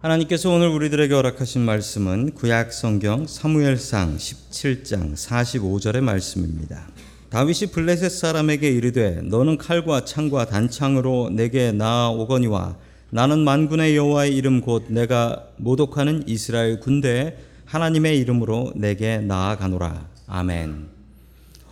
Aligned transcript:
하나님께서 0.00 0.48
오늘 0.48 0.68
우리들에게 0.68 1.12
허락하신 1.12 1.60
말씀은 1.60 2.30
구약 2.30 2.72
성경 2.72 3.26
사무엘상 3.26 4.16
17장 4.16 5.12
45절의 5.12 6.00
말씀입니다. 6.00 6.88
다윗이 7.28 7.70
블레셋 7.70 8.10
사람에게 8.10 8.70
이르되 8.70 9.20
너는 9.20 9.58
칼과 9.58 10.06
창과 10.06 10.46
단창으로 10.46 11.28
내게 11.34 11.72
나아오거니와 11.72 12.76
나는 13.10 13.40
만군의 13.40 13.94
여호와의 13.94 14.34
이름 14.34 14.62
곧 14.62 14.86
내가 14.88 15.48
모독하는 15.58 16.24
이스라엘 16.26 16.80
군대에 16.80 17.36
하나님의 17.66 18.18
이름으로 18.20 18.72
내게 18.76 19.18
나아가노라. 19.18 20.08
아멘. 20.28 20.86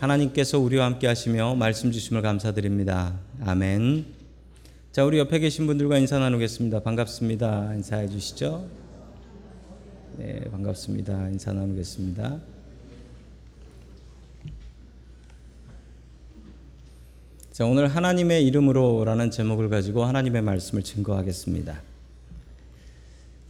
하나님께서 0.00 0.58
우리와 0.58 0.84
함께 0.84 1.06
하시며 1.06 1.54
말씀 1.54 1.90
주심을 1.90 2.20
감사드립니다. 2.20 3.14
아멘. 3.46 4.17
자, 4.90 5.04
우리 5.04 5.18
옆에 5.18 5.38
계신 5.38 5.66
분들과 5.66 5.98
인사 5.98 6.18
나누겠습니다. 6.18 6.80
반갑습니다. 6.80 7.74
인사해 7.74 8.08
주시죠. 8.08 8.66
네, 10.16 10.40
반갑습니다. 10.50 11.28
인사 11.28 11.52
나누겠습니다. 11.52 12.38
자, 17.52 17.66
오늘 17.66 17.86
하나님의 17.88 18.46
이름으로라는 18.46 19.30
제목을 19.30 19.68
가지고 19.68 20.04
하나님의 20.06 20.40
말씀을 20.40 20.82
증거하겠습니다. 20.82 21.82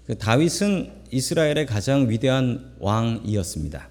그 0.09 0.19
다윗은 0.19 0.91
이스라엘의 1.13 1.67
가장 1.67 2.11
위대한 2.11 2.73
왕이었습니다. 2.81 3.89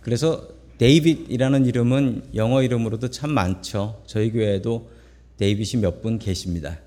그래서 0.00 0.48
데이빗이라는 0.78 1.66
이름은 1.66 2.30
영어 2.34 2.62
이름으로도 2.62 3.10
참 3.10 3.30
많죠. 3.32 4.02
저희 4.06 4.32
교회에도 4.32 5.01
데이빗이 5.38 5.80
몇 5.82 6.02
분 6.02 6.18
계십니다. 6.18 6.78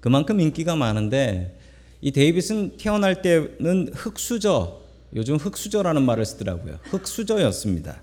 그만큼 0.00 0.40
인기가 0.40 0.74
많은데 0.76 1.58
이 2.00 2.10
데이빗은 2.10 2.76
태어날 2.78 3.22
때는 3.22 3.90
흑수저, 3.94 4.80
요즘 5.14 5.36
흑수저라는 5.36 6.02
말을 6.02 6.24
쓰더라고요. 6.26 6.78
흑수저였습니다. 6.82 8.02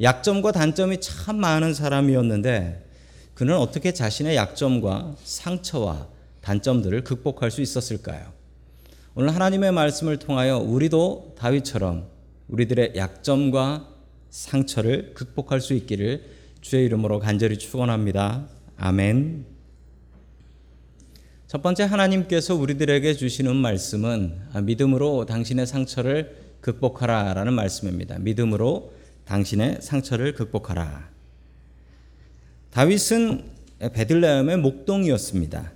약점과 0.00 0.52
단점이 0.52 1.00
참 1.00 1.36
많은 1.36 1.72
사람이었는데 1.74 2.84
그는 3.34 3.56
어떻게 3.56 3.92
자신의 3.92 4.36
약점과 4.36 5.14
상처와 5.22 6.08
단점들을 6.40 7.04
극복할 7.04 7.50
수 7.50 7.60
있었을까요? 7.60 8.32
오늘 9.14 9.34
하나님의 9.34 9.72
말씀을 9.72 10.18
통하여 10.18 10.58
우리도 10.58 11.34
다윗처럼 11.38 12.08
우리들의 12.48 12.92
약점과 12.96 13.88
상처를 14.30 15.14
극복할 15.14 15.60
수 15.60 15.74
있기를 15.74 16.35
주의 16.66 16.84
이름으로 16.86 17.20
간절히 17.20 17.58
축원합니다. 17.58 18.48
아멘. 18.76 19.46
첫 21.46 21.62
번째 21.62 21.84
하나님께서 21.84 22.56
우리들에게 22.56 23.14
주시는 23.14 23.54
말씀은 23.54 24.36
믿음으로 24.64 25.26
당신의 25.26 25.68
상처를 25.68 26.36
극복하라라는 26.62 27.52
말씀입니다. 27.52 28.18
믿음으로 28.18 28.92
당신의 29.26 29.78
상처를 29.80 30.34
극복하라. 30.34 31.08
다윗은 32.70 33.44
베들레헴의 33.78 34.56
목동이었습니다. 34.56 35.70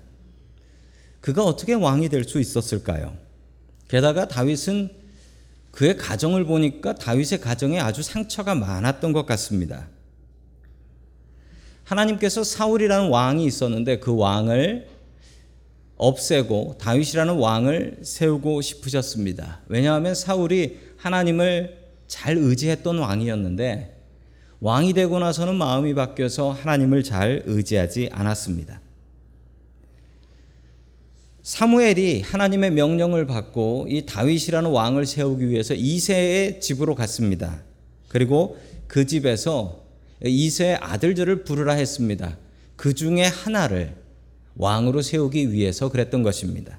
그가 1.20 1.44
어떻게 1.44 1.74
왕이 1.74 2.08
될 2.08 2.24
수 2.24 2.40
있었을까요? 2.40 3.16
게다가 3.86 4.26
다윗은 4.26 4.90
그의 5.70 5.96
가정을 5.96 6.46
보니까 6.46 6.96
다윗의 6.96 7.40
가정에 7.40 7.78
아주 7.78 8.02
상처가 8.02 8.56
많았던 8.56 9.12
것 9.12 9.24
같습니다. 9.24 9.86
하나님께서 11.90 12.44
사울이라는 12.44 13.08
왕이 13.08 13.44
있었는데 13.44 13.98
그 13.98 14.14
왕을 14.14 14.86
없애고 15.96 16.76
다윗이라는 16.78 17.34
왕을 17.34 17.98
세우고 18.02 18.62
싶으셨습니다. 18.62 19.60
왜냐하면 19.66 20.14
사울이 20.14 20.78
하나님을 20.96 21.78
잘 22.06 22.36
의지했던 22.36 22.98
왕이었는데 22.98 23.96
왕이 24.60 24.92
되고 24.92 25.18
나서는 25.18 25.56
마음이 25.56 25.94
바뀌어서 25.94 26.52
하나님을 26.52 27.02
잘 27.02 27.42
의지하지 27.46 28.10
않았습니다. 28.12 28.80
사무엘이 31.42 32.20
하나님의 32.20 32.70
명령을 32.70 33.26
받고 33.26 33.86
이 33.88 34.06
다윗이라는 34.06 34.70
왕을 34.70 35.06
세우기 35.06 35.48
위해서 35.48 35.74
이세의 35.74 36.60
집으로 36.60 36.94
갔습니다. 36.94 37.62
그리고 38.08 38.58
그 38.86 39.06
집에서 39.06 39.79
이세의 40.24 40.76
아들들을 40.76 41.44
부르라 41.44 41.74
했습니다. 41.74 42.36
그 42.76 42.94
중에 42.94 43.24
하나를 43.24 43.94
왕으로 44.56 45.02
세우기 45.02 45.52
위해서 45.52 45.88
그랬던 45.90 46.22
것입니다. 46.22 46.78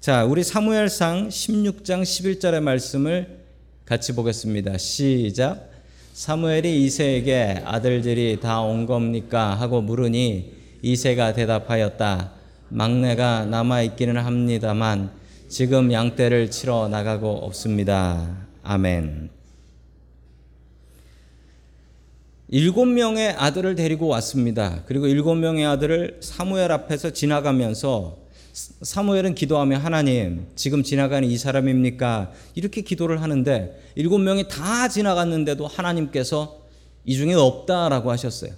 자, 0.00 0.24
우리 0.24 0.42
사무엘상 0.42 1.28
16장 1.28 2.02
11절의 2.02 2.60
말씀을 2.60 3.42
같이 3.84 4.14
보겠습니다. 4.14 4.78
시작. 4.78 5.70
사무엘이 6.12 6.84
이세에게 6.84 7.62
아들들이 7.64 8.38
다 8.40 8.62
온 8.62 8.86
겁니까? 8.86 9.54
하고 9.54 9.80
물으니 9.80 10.52
이세가 10.82 11.34
대답하였다. 11.34 12.32
막내가 12.68 13.44
남아 13.44 13.82
있기는 13.82 14.16
합니다만 14.16 15.10
지금 15.48 15.92
양떼를 15.92 16.50
치러 16.50 16.88
나가고 16.88 17.28
없습니다. 17.44 18.46
아멘. 18.62 19.41
일곱 22.54 22.84
명의 22.84 23.30
아들을 23.30 23.76
데리고 23.76 24.08
왔습니다. 24.08 24.82
그리고 24.84 25.06
일곱 25.06 25.36
명의 25.36 25.64
아들을 25.64 26.18
사무엘 26.20 26.70
앞에서 26.70 27.10
지나가면서 27.10 28.18
사무엘은 28.82 29.34
기도하며 29.34 29.78
하나님 29.78 30.48
지금 30.54 30.82
지나가는 30.82 31.26
이 31.26 31.38
사람입니까? 31.38 32.30
이렇게 32.54 32.82
기도를 32.82 33.22
하는데 33.22 33.80
일곱 33.94 34.18
명이 34.18 34.48
다 34.48 34.86
지나갔는데도 34.88 35.66
하나님께서 35.66 36.60
이 37.06 37.16
중에 37.16 37.32
없다라고 37.32 38.10
하셨어요. 38.10 38.52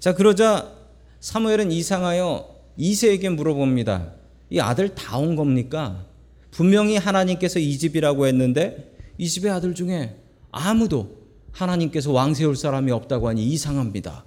자 0.00 0.12
그러자 0.12 0.72
사무엘은 1.20 1.70
이상하여 1.70 2.52
이세에게 2.76 3.28
물어봅니다. 3.28 4.12
이 4.50 4.58
아들 4.58 4.96
다 4.96 5.18
온 5.18 5.36
겁니까? 5.36 6.04
분명히 6.50 6.96
하나님께서 6.96 7.60
이 7.60 7.78
집이라고 7.78 8.26
했는데 8.26 8.92
이 9.18 9.28
집의 9.28 9.52
아들 9.52 9.72
중에 9.76 10.16
아무도 10.50 11.23
하나님께서 11.54 12.12
왕 12.12 12.34
세울 12.34 12.56
사람이 12.56 12.90
없다고 12.92 13.28
하니 13.28 13.44
이상합니다. 13.46 14.24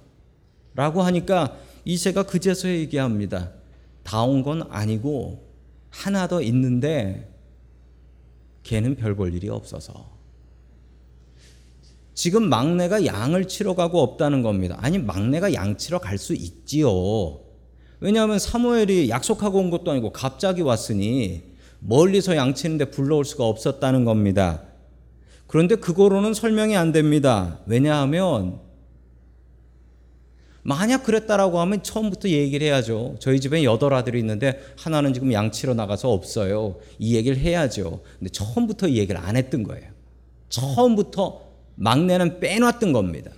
라고 0.74 1.02
하니까 1.02 1.56
이세가 1.84 2.24
그제서야 2.24 2.72
얘기합니다. 2.72 3.52
다 4.02 4.24
온 4.24 4.42
건 4.42 4.62
아니고 4.70 5.46
하나 5.90 6.26
더 6.28 6.40
있는데 6.42 7.30
걔는 8.62 8.96
별 8.96 9.14
볼 9.14 9.34
일이 9.34 9.48
없어서. 9.48 10.16
지금 12.14 12.48
막내가 12.48 13.04
양을 13.06 13.46
치러 13.46 13.74
가고 13.74 14.00
없다는 14.02 14.42
겁니다. 14.42 14.76
아니 14.80 14.98
막내가 14.98 15.52
양 15.54 15.76
치러 15.76 15.98
갈 16.00 16.18
수 16.18 16.34
있지요. 16.34 17.40
왜냐하면 18.00 18.38
사무엘이 18.38 19.08
약속하고 19.08 19.58
온 19.58 19.70
것도 19.70 19.90
아니고 19.90 20.12
갑자기 20.12 20.62
왔으니 20.62 21.42
멀리서 21.80 22.36
양 22.36 22.54
치는데 22.54 22.86
불러올 22.90 23.24
수가 23.24 23.44
없었다는 23.44 24.04
겁니다. 24.04 24.62
그런데 25.48 25.74
그거로는 25.74 26.34
설명이 26.34 26.76
안 26.76 26.92
됩니다. 26.92 27.58
왜냐하면 27.66 28.60
만약 30.62 31.04
그랬다라고 31.04 31.58
하면 31.60 31.82
처음부터 31.82 32.28
얘기를 32.28 32.66
해야죠. 32.66 33.16
저희 33.18 33.40
집에 33.40 33.64
여덟 33.64 33.94
아들이 33.94 34.18
있는데 34.18 34.60
하나는 34.78 35.14
지금 35.14 35.32
양치러 35.32 35.72
나가서 35.72 36.10
없어요. 36.10 36.76
이 36.98 37.16
얘기를 37.16 37.38
해야죠. 37.38 38.02
근데 38.18 38.30
처음부터 38.30 38.88
이 38.88 38.98
얘기를 38.98 39.18
안 39.18 39.36
했던 39.36 39.62
거예요. 39.62 39.88
처음부터 40.50 41.40
막내는 41.76 42.40
빼놨던 42.40 42.92
겁니다. 42.92 43.30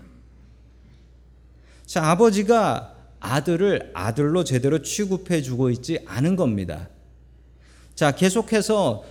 자, 1.87 2.11
아버지가 2.11 2.97
아들을 3.21 3.93
아들로 3.95 4.43
제대로 4.43 4.83
취급해 4.83 5.43
주고 5.43 5.71
있지 5.71 6.01
않은 6.07 6.35
겁니다. 6.35 6.89
자, 7.95 8.11
계속해서 8.11 9.05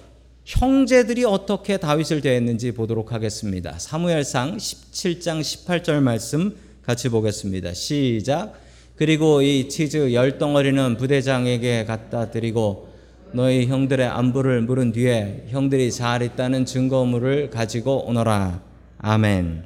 형제들이 0.49 1.25
어떻게 1.25 1.77
다윗을 1.77 2.21
대했는지 2.21 2.71
보도록 2.71 3.11
하겠습니다. 3.11 3.77
사무엘상 3.77 4.57
17장 4.57 5.41
18절 5.41 6.01
말씀 6.01 6.57
같이 6.81 7.09
보겠습니다. 7.09 7.75
시작. 7.75 8.59
그리고 8.95 9.43
이 9.43 9.69
치즈 9.69 10.11
열 10.13 10.39
덩어리는 10.39 10.97
부대장에게 10.97 11.85
갖다 11.85 12.31
드리고 12.31 12.89
너희 13.31 13.67
형들의 13.67 14.07
안부를 14.07 14.63
물은 14.63 14.91
뒤에 14.93 15.45
형들이 15.49 15.91
잘 15.91 16.23
있다는 16.23 16.65
증거물을 16.65 17.51
가지고 17.51 18.07
오너라. 18.07 18.63
아멘. 18.97 19.65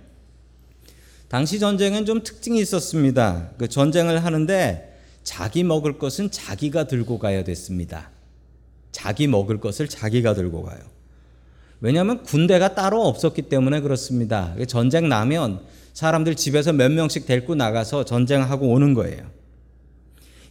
당시 1.29 1.59
전쟁은 1.59 2.05
좀 2.05 2.23
특징이 2.23 2.59
있었습니다. 2.59 3.51
그 3.57 3.69
전쟁을 3.69 4.25
하는데 4.25 4.99
자기 5.23 5.63
먹을 5.63 5.97
것은 5.97 6.29
자기가 6.29 6.87
들고 6.87 7.19
가야 7.19 7.45
됐습니다. 7.45 8.11
자기 8.93 9.27
먹을 9.27 9.59
것을 9.59 9.89
자기가 9.89 10.33
들고 10.33 10.63
가요. 10.63 10.79
왜냐하면 11.81 12.23
군대가 12.23 12.75
따로 12.75 13.05
없었기 13.05 13.41
때문에 13.43 13.81
그렇습니다. 13.81 14.55
전쟁 14.69 15.09
나면 15.09 15.59
사람들 15.91 16.35
집에서 16.35 16.71
몇 16.71 16.89
명씩 16.93 17.25
데리고 17.25 17.55
나가서 17.55 18.05
전쟁하고 18.05 18.69
오는 18.69 18.93
거예요. 18.93 19.29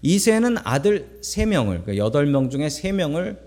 이세는 0.03 0.59
아들 0.65 1.19
세명을 1.23 1.83
그러니까 1.85 2.05
8명 2.05 2.51
중에 2.51 2.69
세명을 2.69 3.39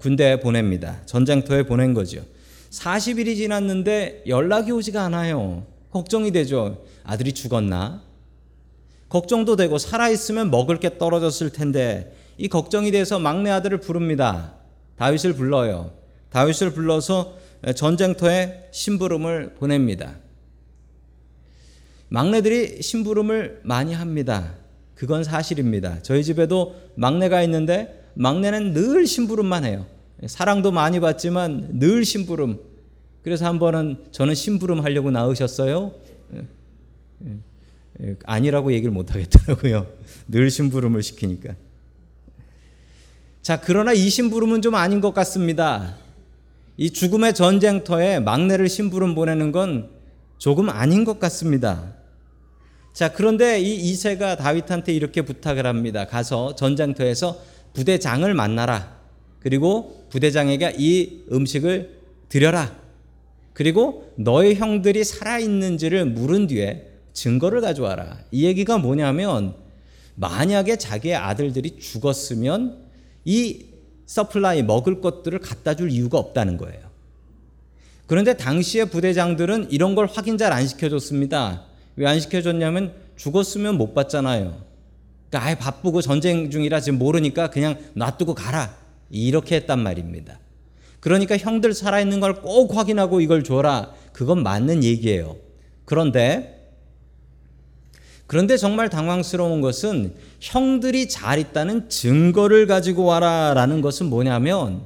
군대에 0.00 0.40
보냅니다. 0.40 1.00
전쟁터에 1.06 1.62
보낸 1.62 1.94
거죠. 1.94 2.24
40일이 2.70 3.36
지났는데 3.36 4.24
연락이 4.26 4.72
오지가 4.72 5.04
않아요. 5.04 5.66
걱정이 5.90 6.32
되죠. 6.32 6.84
아들이 7.04 7.32
죽었나? 7.32 8.02
걱정도 9.08 9.56
되고 9.56 9.76
살아있으면 9.76 10.50
먹을 10.50 10.80
게 10.80 10.96
떨어졌을 10.96 11.50
텐데 11.50 12.16
이 12.42 12.48
걱정이 12.48 12.90
돼서 12.90 13.20
막내 13.20 13.50
아들을 13.50 13.78
부릅니다. 13.78 14.54
다윗을 14.96 15.34
불러요. 15.34 15.92
다윗을 16.30 16.72
불러서 16.72 17.38
전쟁터에 17.76 18.68
심부름을 18.72 19.54
보냅니다. 19.54 20.16
막내들이 22.08 22.82
심부름을 22.82 23.60
많이 23.62 23.94
합니다. 23.94 24.56
그건 24.96 25.22
사실입니다. 25.22 26.02
저희 26.02 26.24
집에도 26.24 26.74
막내가 26.96 27.44
있는데 27.44 28.10
막내는 28.14 28.72
늘 28.72 29.06
심부름만 29.06 29.64
해요. 29.64 29.86
사랑도 30.26 30.72
많이 30.72 30.98
받지만 30.98 31.78
늘 31.78 32.04
심부름. 32.04 32.58
그래서 33.22 33.46
한 33.46 33.60
번은 33.60 34.06
저는 34.10 34.34
심부름 34.34 34.80
하려고 34.80 35.12
나으셨어요. 35.12 35.94
예, 38.00 38.16
아니라고 38.24 38.72
얘기를 38.72 38.90
못 38.92 39.14
하겠더라고요. 39.14 39.86
늘 40.26 40.50
심부름을 40.50 41.04
시키니까. 41.04 41.54
자, 43.42 43.60
그러나 43.60 43.92
이 43.92 44.08
심부름은 44.08 44.62
좀 44.62 44.76
아닌 44.76 45.00
것 45.00 45.12
같습니다. 45.14 45.96
이 46.76 46.90
죽음의 46.90 47.34
전쟁터에 47.34 48.20
막내를 48.20 48.68
심부름 48.68 49.16
보내는 49.16 49.50
건 49.50 49.90
조금 50.38 50.70
아닌 50.70 51.04
것 51.04 51.18
같습니다. 51.18 51.92
자, 52.92 53.12
그런데 53.12 53.60
이 53.60 53.74
이세가 53.74 54.36
다윗한테 54.36 54.94
이렇게 54.94 55.22
부탁을 55.22 55.66
합니다. 55.66 56.06
가서 56.06 56.54
전쟁터에서 56.54 57.36
부대장을 57.74 58.32
만나라. 58.32 58.96
그리고 59.40 60.06
부대장에게 60.10 60.76
이 60.78 61.24
음식을 61.32 61.98
드려라. 62.28 62.72
그리고 63.54 64.12
너의 64.16 64.54
형들이 64.54 65.02
살아있는지를 65.02 66.04
물은 66.06 66.46
뒤에 66.46 66.86
증거를 67.12 67.60
가져와라. 67.60 68.20
이 68.30 68.44
얘기가 68.44 68.78
뭐냐면 68.78 69.54
만약에 70.14 70.76
자기의 70.76 71.16
아들들이 71.16 71.78
죽었으면 71.80 72.81
이 73.24 73.66
서플라이 74.06 74.62
먹을 74.62 75.00
것들을 75.00 75.38
갖다 75.38 75.74
줄 75.74 75.90
이유가 75.90 76.18
없다는 76.18 76.56
거예요. 76.56 76.80
그런데 78.06 78.36
당시의 78.36 78.90
부대장들은 78.90 79.68
이런 79.70 79.94
걸 79.94 80.06
확인 80.06 80.36
잘 80.36 80.52
안 80.52 80.66
시켜줬습니다. 80.66 81.64
왜 81.96 82.06
안 82.06 82.20
시켜줬냐면 82.20 82.94
죽었으면 83.16 83.76
못 83.78 83.94
받잖아요. 83.94 84.62
그러니까 85.30 85.46
아예 85.48 85.54
바쁘고 85.54 86.02
전쟁 86.02 86.50
중이라 86.50 86.80
지금 86.80 86.98
모르니까 86.98 87.50
그냥 87.50 87.78
놔두고 87.94 88.34
가라. 88.34 88.76
이렇게 89.10 89.56
했단 89.56 89.78
말입니다. 89.78 90.38
그러니까 91.00 91.36
형들 91.36 91.74
살아있는 91.74 92.20
걸 92.20 92.34
꼭 92.42 92.76
확인하고 92.76 93.20
이걸 93.20 93.44
줘라. 93.44 93.92
그건 94.12 94.42
맞는 94.42 94.84
얘기예요. 94.84 95.36
그런데 95.84 96.51
그런데 98.26 98.56
정말 98.56 98.88
당황스러운 98.88 99.60
것은 99.60 100.14
형들이 100.40 101.08
잘 101.08 101.38
있다는 101.38 101.88
증거를 101.88 102.66
가지고 102.66 103.04
와라라는 103.04 103.82
것은 103.82 104.06
뭐냐면 104.06 104.82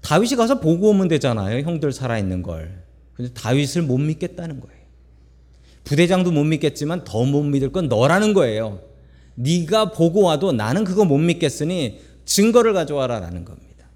다윗이 0.00 0.36
가서 0.36 0.60
보고 0.60 0.90
오면 0.90 1.08
되잖아요. 1.08 1.62
형들 1.62 1.92
살아 1.92 2.18
있는 2.18 2.42
걸. 2.42 2.82
근데 3.14 3.32
다윗을 3.32 3.82
못 3.82 3.98
믿겠다는 3.98 4.60
거예요. 4.60 4.74
부대장도 5.84 6.32
못 6.32 6.44
믿겠지만 6.44 7.04
더 7.04 7.24
못 7.24 7.42
믿을 7.42 7.70
건 7.70 7.88
너라는 7.88 8.34
거예요. 8.34 8.80
네가 9.36 9.92
보고 9.92 10.22
와도 10.22 10.52
나는 10.52 10.84
그거 10.84 11.04
못 11.04 11.18
믿겠으니 11.18 12.00
증거를 12.24 12.72
가져와라라는 12.72 13.44
겁니다. 13.44 13.86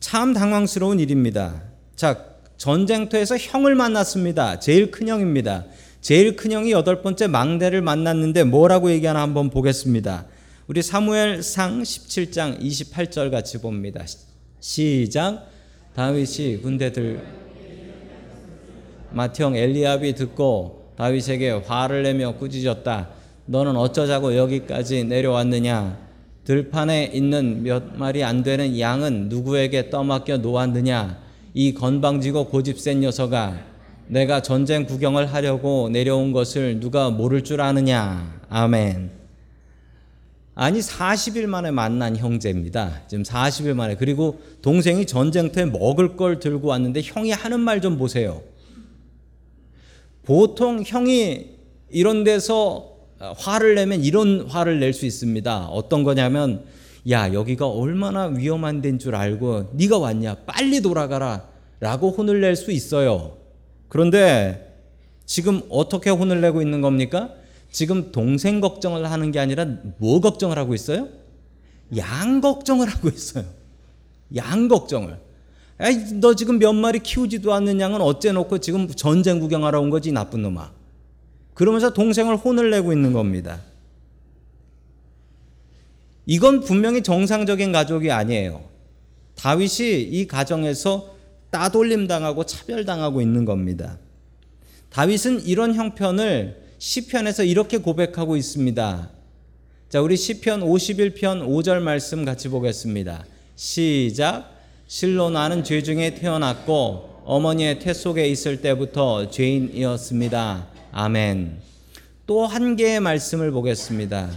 참 0.00 0.32
당황스러운 0.32 1.00
일입니다. 1.00 1.62
자, 1.96 2.31
전쟁터에서 2.62 3.36
형을 3.38 3.74
만났습니다. 3.74 4.60
제일 4.60 4.92
큰 4.92 5.08
형입니다. 5.08 5.64
제일 6.00 6.36
큰 6.36 6.52
형이 6.52 6.70
여덟 6.70 7.02
번째 7.02 7.26
망대를 7.26 7.82
만났는데 7.82 8.44
뭐라고 8.44 8.92
얘기하나 8.92 9.20
한번 9.20 9.50
보겠습니다. 9.50 10.26
우리 10.68 10.80
사무엘상 10.80 11.82
17장 11.82 12.60
28절 12.60 13.32
같이 13.32 13.60
봅니다. 13.60 14.04
시작. 14.60 15.48
다윗이 15.96 16.58
군대들 16.58 17.20
맏형 19.10 19.56
엘리압이 19.56 20.14
듣고 20.14 20.92
다윗에게 20.96 21.50
화를 21.66 22.04
내며 22.04 22.36
꾸짖었다. 22.36 23.08
너는 23.46 23.74
어쩌자고 23.74 24.36
여기까지 24.36 25.02
내려왔느냐? 25.02 25.98
들판에 26.44 27.10
있는 27.12 27.64
몇 27.64 27.96
마리 27.96 28.22
안 28.22 28.44
되는 28.44 28.78
양은 28.78 29.30
누구에게 29.30 29.90
떠맡겨 29.90 30.36
놓았느냐? 30.36 31.21
이 31.54 31.74
건방지고 31.74 32.46
고집센 32.46 33.00
녀석아, 33.00 33.58
내가 34.08 34.42
전쟁 34.42 34.86
구경을 34.86 35.32
하려고 35.32 35.88
내려온 35.90 36.32
것을 36.32 36.80
누가 36.80 37.10
모를 37.10 37.44
줄 37.44 37.60
아느냐? 37.60 38.40
아멘. 38.48 39.10
아니 40.54 40.80
40일 40.80 41.46
만에 41.46 41.70
만난 41.70 42.16
형제입니다. 42.16 43.02
지금 43.08 43.24
40일 43.24 43.74
만에 43.74 43.96
그리고 43.96 44.40
동생이 44.60 45.06
전쟁터에 45.06 45.64
먹을 45.66 46.16
걸 46.16 46.40
들고 46.40 46.68
왔는데 46.68 47.00
형이 47.02 47.30
하는 47.30 47.60
말 47.60 47.80
좀 47.80 47.96
보세요. 47.96 48.42
보통 50.24 50.82
형이 50.86 51.46
이런 51.90 52.22
데서 52.24 52.90
화를 53.18 53.74
내면 53.74 54.02
이런 54.04 54.42
화를 54.42 54.78
낼 54.80 54.92
수 54.92 55.06
있습니다. 55.06 55.66
어떤 55.66 56.04
거냐면 56.04 56.64
야 57.10 57.32
여기가 57.32 57.68
얼마나 57.68 58.26
위험한 58.26 58.80
데인 58.80 58.98
줄 58.98 59.14
알고 59.14 59.70
네가 59.72 59.98
왔냐 59.98 60.36
빨리 60.46 60.80
돌아가라 60.80 61.48
라고 61.80 62.10
혼을 62.10 62.40
낼 62.40 62.54
수 62.54 62.70
있어요. 62.70 63.36
그런데 63.88 64.72
지금 65.26 65.62
어떻게 65.68 66.10
혼을 66.10 66.40
내고 66.40 66.62
있는 66.62 66.80
겁니까? 66.80 67.30
지금 67.70 68.12
동생 68.12 68.60
걱정을 68.60 69.10
하는 69.10 69.32
게 69.32 69.40
아니라 69.40 69.66
뭐 69.98 70.20
걱정을 70.20 70.58
하고 70.58 70.74
있어요? 70.74 71.08
양 71.96 72.40
걱정을 72.40 72.88
하고 72.88 73.08
있어요. 73.08 73.44
양 74.36 74.68
걱정을. 74.68 75.18
에이, 75.80 76.20
너 76.20 76.34
지금 76.34 76.58
몇 76.58 76.72
마리 76.72 77.00
키우지도 77.00 77.52
않는 77.52 77.80
양은 77.80 78.00
어째 78.00 78.32
놓고 78.32 78.58
지금 78.58 78.86
전쟁 78.88 79.40
구경하러 79.40 79.80
온 79.80 79.90
거지 79.90 80.12
나쁜 80.12 80.42
놈아. 80.42 80.70
그러면서 81.54 81.92
동생을 81.92 82.36
혼을 82.36 82.70
내고 82.70 82.92
있는 82.92 83.12
겁니다. 83.12 83.60
이건 86.26 86.60
분명히 86.60 87.02
정상적인 87.02 87.72
가족이 87.72 88.10
아니에요. 88.10 88.62
다윗이 89.36 90.02
이 90.02 90.26
가정에서 90.26 91.14
따돌림 91.50 92.06
당하고 92.06 92.44
차별당하고 92.44 93.20
있는 93.20 93.44
겁니다. 93.44 93.98
다윗은 94.90 95.46
이런 95.46 95.74
형편을 95.74 96.62
시편에서 96.78 97.44
이렇게 97.44 97.78
고백하고 97.78 98.36
있습니다. 98.36 99.10
자, 99.88 100.00
우리 100.00 100.16
시편 100.16 100.60
51편 100.60 101.46
5절 101.46 101.80
말씀 101.80 102.24
같이 102.24 102.48
보겠습니다. 102.48 103.24
시작. 103.56 104.50
실로 104.86 105.30
나는 105.30 105.64
죄 105.64 105.82
중에 105.82 106.14
태어났고 106.14 107.22
어머니의 107.24 107.78
태 107.78 107.92
속에 107.92 108.26
있을 108.28 108.60
때부터 108.60 109.30
죄인이었습니다. 109.30 110.66
아멘. 110.92 111.60
또 112.26 112.46
한 112.46 112.76
개의 112.76 113.00
말씀을 113.00 113.50
보겠습니다. 113.50 114.30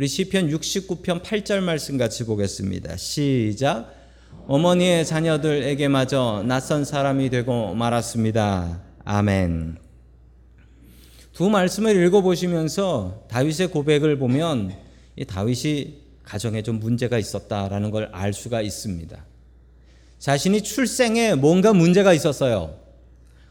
우리 0.00 0.08
시편 0.08 0.48
69편 0.48 1.22
8절 1.22 1.60
말씀 1.60 1.98
같이 1.98 2.24
보겠습니다. 2.24 2.96
시작. 2.96 3.94
어머니의 4.46 5.04
자녀들에게마저 5.04 6.42
낯선 6.46 6.86
사람이 6.86 7.28
되고 7.28 7.74
말았습니다. 7.74 8.80
아멘. 9.04 9.76
두 11.34 11.50
말씀을 11.50 12.02
읽어보시면서 12.02 13.26
다윗의 13.28 13.66
고백을 13.72 14.18
보면 14.18 14.74
이 15.16 15.26
다윗이 15.26 15.98
가정에 16.22 16.62
좀 16.62 16.80
문제가 16.80 17.18
있었다라는 17.18 17.90
걸 17.90 18.08
알 18.10 18.32
수가 18.32 18.62
있습니다. 18.62 19.22
자신이 20.18 20.62
출생에 20.62 21.34
뭔가 21.34 21.74
문제가 21.74 22.14
있었어요. 22.14 22.74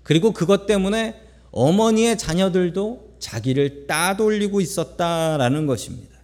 그리고 0.01 0.33
그것 0.33 0.65
때문에 0.65 1.13
어머니의 1.51 2.17
자녀들도 2.17 3.17
자기를 3.19 3.85
따돌리고 3.85 4.61
있었다라는 4.61 5.67
것입니다. 5.67 6.18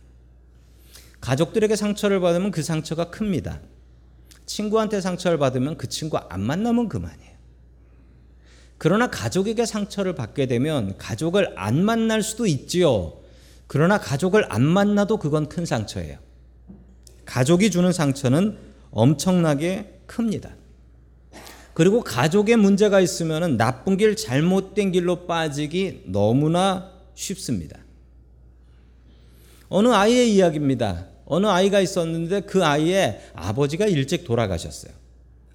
가족들에게 1.25 1.75
상처를 1.75 2.19
받으면 2.19 2.51
그 2.51 2.61
상처가 2.61 3.09
큽니다. 3.09 3.59
친구한테 4.45 5.01
상처를 5.01 5.39
받으면 5.39 5.75
그 5.75 5.89
친구 5.89 6.17
안 6.17 6.39
만나면 6.39 6.87
그만이에요. 6.87 7.35
그러나 8.77 9.09
가족에게 9.09 9.65
상처를 9.65 10.13
받게 10.13 10.45
되면 10.45 10.95
가족을 10.99 11.55
안 11.57 11.83
만날 11.83 12.21
수도 12.21 12.45
있지요. 12.45 13.13
그러나 13.65 13.97
가족을 13.97 14.45
안 14.53 14.61
만나도 14.61 15.17
그건 15.17 15.49
큰 15.49 15.65
상처예요. 15.65 16.19
가족이 17.25 17.71
주는 17.71 17.91
상처는 17.91 18.59
엄청나게 18.91 20.01
큽니다. 20.05 20.51
그리고 21.73 22.01
가족에 22.01 22.55
문제가 22.55 22.99
있으면 22.99 23.57
나쁜 23.57 23.97
길, 23.97 24.15
잘못된 24.15 24.91
길로 24.91 25.25
빠지기 25.25 26.03
너무나 26.05 26.91
쉽습니다. 27.15 27.79
어느 29.69 29.87
아이의 29.87 30.31
이야기입니다. 30.35 31.14
어느 31.25 31.47
아이가 31.47 31.79
있었는데 31.81 32.41
그 32.41 32.63
아이의 32.63 33.19
아버지가 33.33 33.87
일찍 33.87 34.25
돌아가셨어요. 34.25 34.93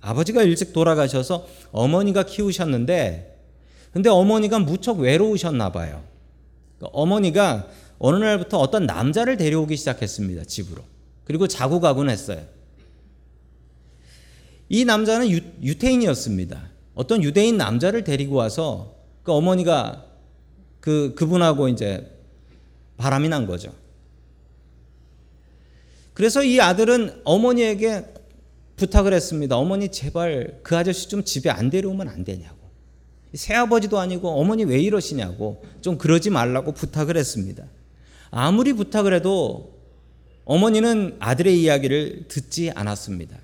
아버지가 0.01 0.43
일찍 0.43 0.73
돌아가셔서 0.73 1.47
어머니가 1.73 2.25
키우셨는데 2.25 3.39
근데 3.93 4.09
어머니가 4.09 4.59
무척 4.59 4.99
외로우셨나 4.99 5.73
봐요. 5.73 6.03
그러니까 6.79 6.99
어머니가 6.99 7.69
어느 7.99 8.17
날부터 8.17 8.59
어떤 8.59 8.87
남자를 8.87 9.37
데려오기 9.37 9.77
시작했습니다. 9.77 10.45
집으로. 10.45 10.83
그리고 11.25 11.47
자고 11.47 11.81
가곤 11.81 12.09
했어요. 12.09 12.45
이 14.69 14.85
남자는 14.85 15.29
유, 15.31 15.41
유태인이었습니다. 15.63 16.71
어떤 16.95 17.23
유대인 17.23 17.57
남자를 17.57 18.05
데리고 18.05 18.37
와서 18.37 18.95
그 19.23 19.33
어머니가 19.33 20.07
그 20.81 21.15
그분하고 21.15 21.69
이제 21.69 22.11
바람이 22.97 23.29
난 23.29 23.47
거죠. 23.47 23.73
그래서 26.21 26.45
이 26.45 26.61
아들은 26.61 27.23
어머니에게 27.25 28.05
부탁을 28.77 29.15
했습니다. 29.15 29.57
어머니 29.57 29.89
제발 29.89 30.61
그 30.63 30.77
아저씨 30.77 31.09
좀 31.09 31.25
집에 31.25 31.49
안 31.49 31.71
데려오면 31.71 32.11
안 32.11 32.25
되냐고. 32.25 32.59
새아버지도 33.33 33.99
아니고 33.99 34.29
어머니 34.29 34.65
왜 34.65 34.79
이러시냐고 34.83 35.65
좀 35.81 35.97
그러지 35.97 36.29
말라고 36.29 36.73
부탁을 36.73 37.17
했습니다. 37.17 37.65
아무리 38.31 38.75
부탁을 38.75 39.15
해도 39.15 39.79
어머니는 40.45 41.17
아들의 41.21 41.59
이야기를 41.59 42.27
듣지 42.29 42.71
않았습니다. 42.71 43.39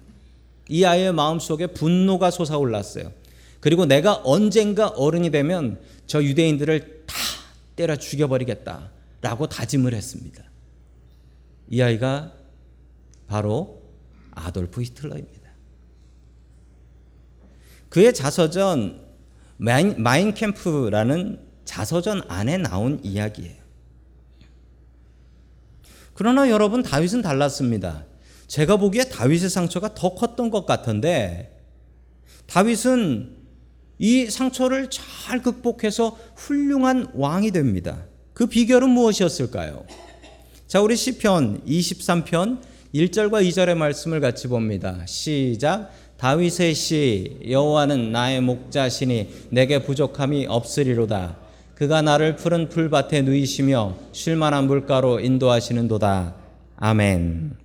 이 0.69 0.85
아이의 0.85 1.15
마음속에 1.15 1.69
분노가 1.69 2.31
솟아올랐어요. 2.31 3.11
그리고 3.61 3.87
내가 3.87 4.21
언젠가 4.23 4.89
어른이 4.89 5.31
되면 5.31 5.81
저 6.07 6.23
유대인들을 6.23 7.05
다 7.07 7.17
때려 7.75 7.97
죽여버리겠다라고 7.97 9.47
다짐을 9.47 9.95
했습니다. 9.95 10.45
이 11.71 11.81
아이가 11.81 12.37
바로 13.27 13.83
아돌프 14.33 14.83
히틀러입니다. 14.83 15.51
그의 17.89 18.13
자서전 18.13 19.01
마인, 19.57 20.03
마인캠프라는 20.03 21.41
자서전 21.65 22.23
안에 22.29 22.59
나온 22.59 23.01
이야기예요. 23.03 23.57
그러나 26.15 26.49
여러분 26.51 26.83
다윗은 26.83 27.23
달랐습니다. 27.23 28.05
제가 28.47 28.77
보기에 28.77 29.05
다윗의 29.05 29.51
상처가 29.51 29.95
더 29.95 30.15
컸던 30.15 30.51
것 30.51 30.67
같은데 30.67 31.61
다윗은 32.47 33.37
이 33.99 34.27
상처를 34.27 34.89
잘 34.91 35.43
극복해서 35.43 36.19
훌륭한 36.37 37.09
왕이 37.15 37.51
됩니다. 37.51 38.05
그 38.35 38.47
비결은 38.47 38.91
무엇이었을까요? 38.91 39.85
자, 40.67 40.81
우리 40.81 40.97
시편 40.97 41.65
23편 41.65 42.61
1절과 42.97 43.47
2절의 43.47 43.77
말씀을 43.77 44.21
같이 44.21 44.49
봅니다. 44.49 45.05
시작. 45.07 45.91
다윗의 46.17 46.75
시 46.75 47.37
여호와는 47.47 48.11
나의 48.11 48.41
목자시니 48.41 49.49
내게 49.51 49.83
부족함이 49.83 50.47
없으리로다. 50.47 51.37
그가 51.75 52.01
나를 52.01 52.37
푸른 52.37 52.71
풀밭에 52.71 53.21
누이시며 53.21 53.99
쉴만한 54.13 54.67
물가로 54.67 55.21
인도하시는도다. 55.21 56.35
아멘. 56.77 57.57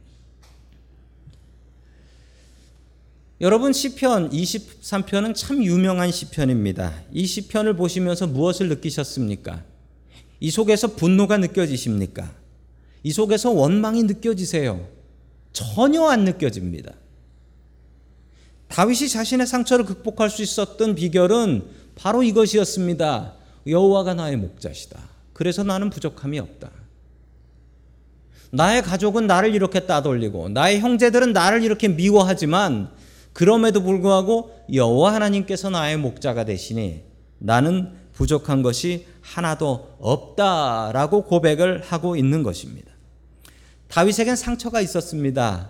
여러분 3.39 3.71
시편 3.71 4.31
23편은 4.31 5.33
참 5.33 5.63
유명한 5.63 6.11
시편입니다. 6.11 6.93
이 7.13 7.25
시편을 7.25 7.77
보시면서 7.77 8.27
무엇을 8.27 8.67
느끼셨습니까? 8.67 9.63
이 10.41 10.51
속에서 10.51 10.89
분노가 10.95 11.37
느껴지십니까? 11.37 12.33
이 13.03 13.11
속에서 13.13 13.51
원망이 13.51 14.03
느껴지세요? 14.03 15.00
전혀 15.53 16.05
안 16.05 16.23
느껴집니다. 16.23 16.93
다윗이 18.67 19.09
자신의 19.09 19.47
상처를 19.47 19.85
극복할 19.85 20.29
수 20.29 20.41
있었던 20.41 20.95
비결은 20.95 21.65
바로 21.95 22.23
이것이었습니다. 22.23 23.33
여호와가 23.67 24.13
나의 24.13 24.37
목자시다. 24.37 24.99
그래서 25.33 25.63
나는 25.63 25.89
부족함이 25.89 26.39
없다. 26.39 26.71
나의 28.51 28.81
가족은 28.81 29.27
나를 29.27 29.55
이렇게 29.55 29.81
따돌리고 29.81 30.49
나의 30.49 30.79
형제들은 30.79 31.33
나를 31.33 31.63
이렇게 31.63 31.87
미워하지만 31.87 32.91
그럼에도 33.33 33.81
불구하고 33.81 34.51
여호와 34.73 35.13
하나님께서 35.13 35.69
나의 35.69 35.97
목자가 35.97 36.43
되시니 36.43 37.01
나는 37.39 37.93
부족한 38.13 38.61
것이 38.61 39.05
하나도 39.21 39.95
없다라고 39.99 41.23
고백을 41.23 41.81
하고 41.81 42.15
있는 42.15 42.43
것입니다. 42.43 42.90
다윗에겐 43.91 44.37
상처가 44.37 44.79
있었습니다. 44.81 45.69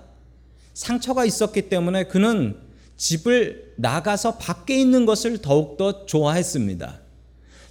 상처가 0.75 1.25
있었기 1.25 1.69
때문에 1.69 2.05
그는 2.05 2.55
집을 2.95 3.73
나가서 3.77 4.37
밖에 4.37 4.79
있는 4.79 5.07
것을 5.07 5.39
더욱더 5.39 6.05
좋아했습니다. 6.05 6.99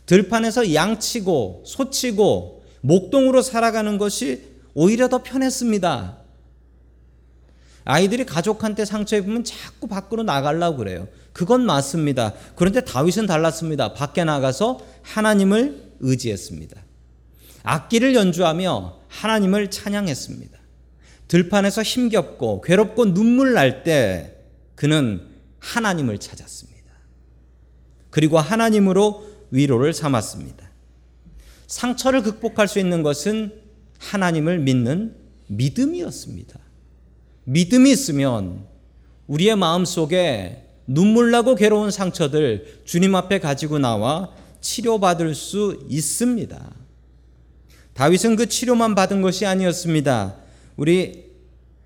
들판에서 0.06 0.74
양치고 0.74 1.62
소치고 1.64 2.64
목동으로 2.80 3.42
살아가는 3.42 3.96
것이 3.96 4.42
오히려 4.74 5.08
더 5.08 5.22
편했습니다. 5.22 6.18
아이들이 7.84 8.26
가족한테 8.26 8.84
상처 8.84 9.16
입으면 9.16 9.44
자꾸 9.44 9.86
밖으로 9.86 10.24
나가려고 10.24 10.78
그래요. 10.78 11.06
그건 11.32 11.64
맞습니다. 11.64 12.34
그런데 12.56 12.84
다윗은 12.84 13.26
달랐습니다. 13.26 13.94
밖에 13.94 14.24
나가서 14.24 14.80
하나님을 15.02 15.92
의지했습니다. 16.00 16.89
악기를 17.62 18.14
연주하며 18.14 19.00
하나님을 19.08 19.70
찬양했습니다. 19.70 20.58
들판에서 21.28 21.82
힘겹고 21.82 22.60
괴롭고 22.60 23.14
눈물 23.14 23.52
날 23.52 23.82
때 23.84 24.36
그는 24.74 25.28
하나님을 25.58 26.18
찾았습니다. 26.18 26.80
그리고 28.10 28.38
하나님으로 28.38 29.26
위로를 29.50 29.92
삼았습니다. 29.92 30.70
상처를 31.66 32.22
극복할 32.22 32.66
수 32.66 32.78
있는 32.78 33.02
것은 33.02 33.52
하나님을 33.98 34.58
믿는 34.60 35.14
믿음이었습니다. 35.48 36.58
믿음이 37.44 37.90
있으면 37.90 38.66
우리의 39.26 39.56
마음 39.56 39.84
속에 39.84 40.66
눈물 40.86 41.30
나고 41.30 41.54
괴로운 41.54 41.90
상처들 41.90 42.82
주님 42.84 43.14
앞에 43.14 43.38
가지고 43.38 43.78
나와 43.78 44.32
치료받을 44.60 45.34
수 45.34 45.84
있습니다. 45.88 46.72
다윗은 48.00 48.36
그 48.36 48.46
치료만 48.46 48.94
받은 48.94 49.20
것이 49.20 49.44
아니었습니다. 49.44 50.34
우리 50.78 51.26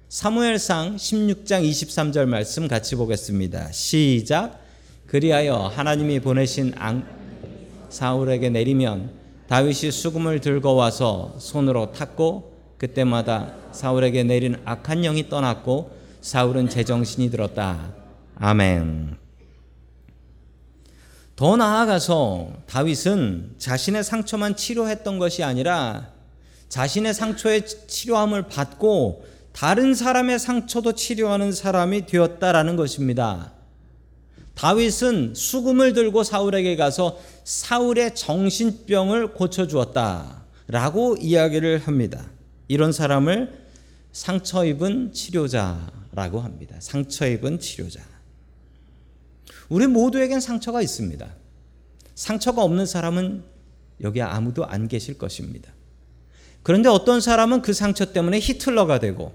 사무엘상 0.09 0.95
16장 0.95 1.69
23절 1.69 2.27
말씀 2.27 2.69
같이 2.69 2.95
보겠습니다. 2.95 3.73
시작. 3.73 4.61
그리하여 5.09 5.73
하나님이 5.75 6.21
보내신 6.21 6.73
앙 6.77 7.05
사울에게 7.89 8.49
내리면 8.51 9.11
다윗이 9.49 9.91
수금을 9.91 10.39
들고 10.39 10.77
와서 10.77 11.35
손으로 11.41 11.91
탔고 11.91 12.59
그때마다 12.79 13.53
사울에게 13.73 14.23
내린 14.23 14.55
악한 14.65 15.03
영이 15.03 15.29
떠났고 15.29 15.91
사울은 16.21 16.69
제정신이 16.69 17.33
들었다. 17.33 17.93
아멘. 18.37 19.24
더 21.37 21.57
나아가서 21.57 22.53
다윗은 22.67 23.57
자신의 23.59 24.05
상처만 24.05 24.55
치료했던 24.55 25.19
것이 25.19 25.43
아니라 25.43 26.13
자신의 26.69 27.13
상처의 27.13 27.67
치료함을 27.67 28.49
받고 28.49 29.27
다른 29.53 29.95
사람의 29.95 30.39
상처도 30.39 30.93
치료하는 30.93 31.53
사람이 31.53 32.07
되었다라는 32.07 32.77
것입니다. 32.77 33.53
다윗은 34.55 35.35
수금을 35.35 35.93
들고 35.93 36.23
사울에게 36.23 36.77
가서 36.77 37.19
사울의 37.43 38.15
정신병을 38.15 39.35
고쳐 39.35 39.67
주었다 39.67 40.45
라고 40.69 41.17
이야기를 41.17 41.79
합니다. 41.79 42.25
이런 42.69 42.93
사람을 42.93 43.65
상처 44.13 44.65
입은 44.65 45.13
치료자라고 45.13 46.41
합니다. 46.41 46.77
상처 46.79 47.27
입은 47.27 47.59
치료자. 47.59 48.14
우리 49.69 49.87
모두에겐 49.87 50.41
상처가 50.41 50.83
있습니다. 50.83 51.35
상처가 52.15 52.63
없는 52.63 52.87
사람은 52.87 53.45
여기 54.03 54.23
아무도 54.23 54.65
안 54.65 54.89
계실 54.89 55.19
것입니다. 55.19 55.73
그런데 56.63 56.89
어떤 56.89 57.21
사람은 57.21 57.63
그 57.63 57.73
상처 57.73 58.13
때문에 58.13 58.39
히틀러가 58.41 58.99
되고 58.99 59.33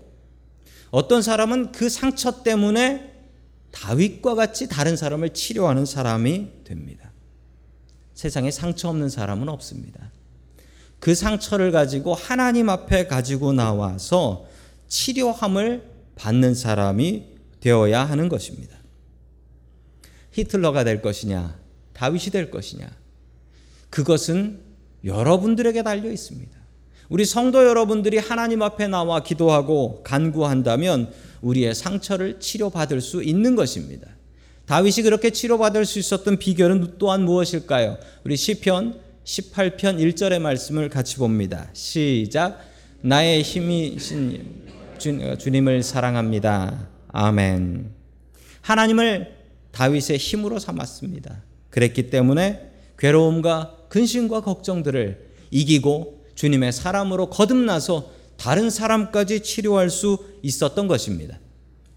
어떤 0.92 1.22
사람은 1.22 1.72
그 1.72 1.90
상처 1.90 2.44
때문에 2.44 3.14
다윗과 3.72 4.36
같이 4.36 4.68
다른 4.68 4.98
사람을 4.98 5.34
치료하는 5.34 5.86
사람이 5.86 6.64
됩니다. 6.64 7.12
세상에 8.16 8.50
상처 8.52 8.90
없는 8.90 9.10
사람은 9.10 9.48
없습니다. 9.50 10.12
그 11.00 11.16
상처를 11.16 11.72
가지고 11.72 12.14
하나님 12.14 12.70
앞에 12.70 13.08
가지고 13.08 13.54
나와서 13.54 14.46
치료함을 14.88 15.84
받는 16.16 16.56
사람이 16.56 17.26
되어야 17.62 18.04
하는 18.04 18.28
것입니다. 18.28 18.79
히틀러가 20.32 20.84
될 20.84 21.02
것이냐, 21.02 21.60
다윗이 21.94 22.26
될 22.32 22.52
것이냐, 22.52 22.90
그것은 23.90 24.62
여러분들에게 25.04 25.84
달려 25.84 26.12
있습니다. 26.12 26.58
우리 27.10 27.26
성도 27.26 27.66
여러분들이 27.66 28.18
하나님 28.18 28.62
앞에 28.62 28.88
나와 28.88 29.24
기도하고 29.24 30.04
간구한다면 30.04 31.12
우리의 31.42 31.74
상처를 31.74 32.40
치료받을 32.40 33.02
수 33.02 33.24
있는 33.24 33.56
것입니다. 33.56 34.08
다윗이 34.68 35.02
그렇게 35.04 35.32
치료받을 35.32 35.86
수 35.86 35.98
있었던 35.98 36.38
비결은 36.38 36.98
또한 37.00 37.24
무엇일까요? 37.26 37.98
우리 38.24 38.38
시편 38.38 39.00
18편 39.24 39.98
1절의 39.98 40.40
말씀을 40.40 40.90
같이 40.90 41.18
봅니다. 41.18 41.70
시작. 41.74 42.60
나의 43.02 43.42
힘이신 43.42 44.68
주님을 45.40 45.82
사랑합니다. 45.82 46.88
아멘. 47.08 47.92
하나님을 48.62 49.39
다윗의 49.72 50.18
힘으로 50.18 50.60
삼았습니다. 50.60 51.44
그랬기 51.70 52.10
때문에 52.10 52.72
괴로움과 52.98 53.76
근심과 53.90 54.42
걱정들을 54.42 55.30
이기고 55.52 56.26
주님의 56.36 56.72
사람으로 56.72 57.30
거듭나서 57.30 58.12
다른 58.38 58.70
사람까지 58.70 59.42
치료할 59.42 59.90
수 59.90 60.18
있었던 60.42 60.88
것입니다. 60.88 61.40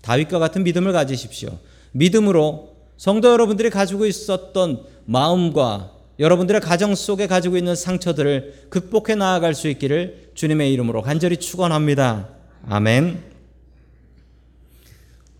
다윗과 0.03 0.39
같은 0.39 0.65
믿음을 0.65 0.93
가지십시오. 0.93 1.59
믿음으로 1.93 2.77
성도 2.97 3.31
여러분들이 3.31 3.71
가지고 3.71 4.07
있었던 4.07 4.85
마음과 5.05 5.93
여러분들의 6.19 6.61
가정 6.61 6.95
속에 6.95 7.27
가지고 7.27 7.57
있는 7.57 7.75
상처들을 7.75 8.67
극복해 8.71 9.15
나아갈 9.15 9.55
수 9.55 9.69
있기를 9.69 10.31
주님의 10.35 10.73
이름으로 10.73 11.03
간절히 11.03 11.37
축원합니다. 11.37 12.29
아멘. 12.69 13.32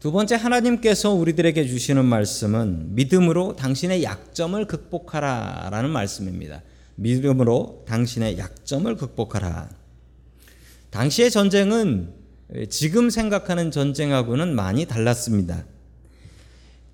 두 0.03 0.11
번째 0.11 0.35
하나님께서 0.35 1.13
우리들에게 1.13 1.65
주시는 1.65 2.05
말씀은 2.05 2.97
믿음으로 2.97 3.55
당신의 3.55 4.03
약점을 4.03 4.67
극복하라라는 4.67 5.91
말씀입니다. 5.91 6.61
믿음으로 6.97 7.85
당신의 7.87 8.37
약점을 8.37 8.97
극복하라. 8.97 9.71
당시의 10.91 11.31
전쟁은 11.31 12.15
지금 12.69 13.11
생각하는 13.11 13.71
전쟁하고는 13.71 14.57
많이 14.57 14.87
달랐습니다. 14.87 15.65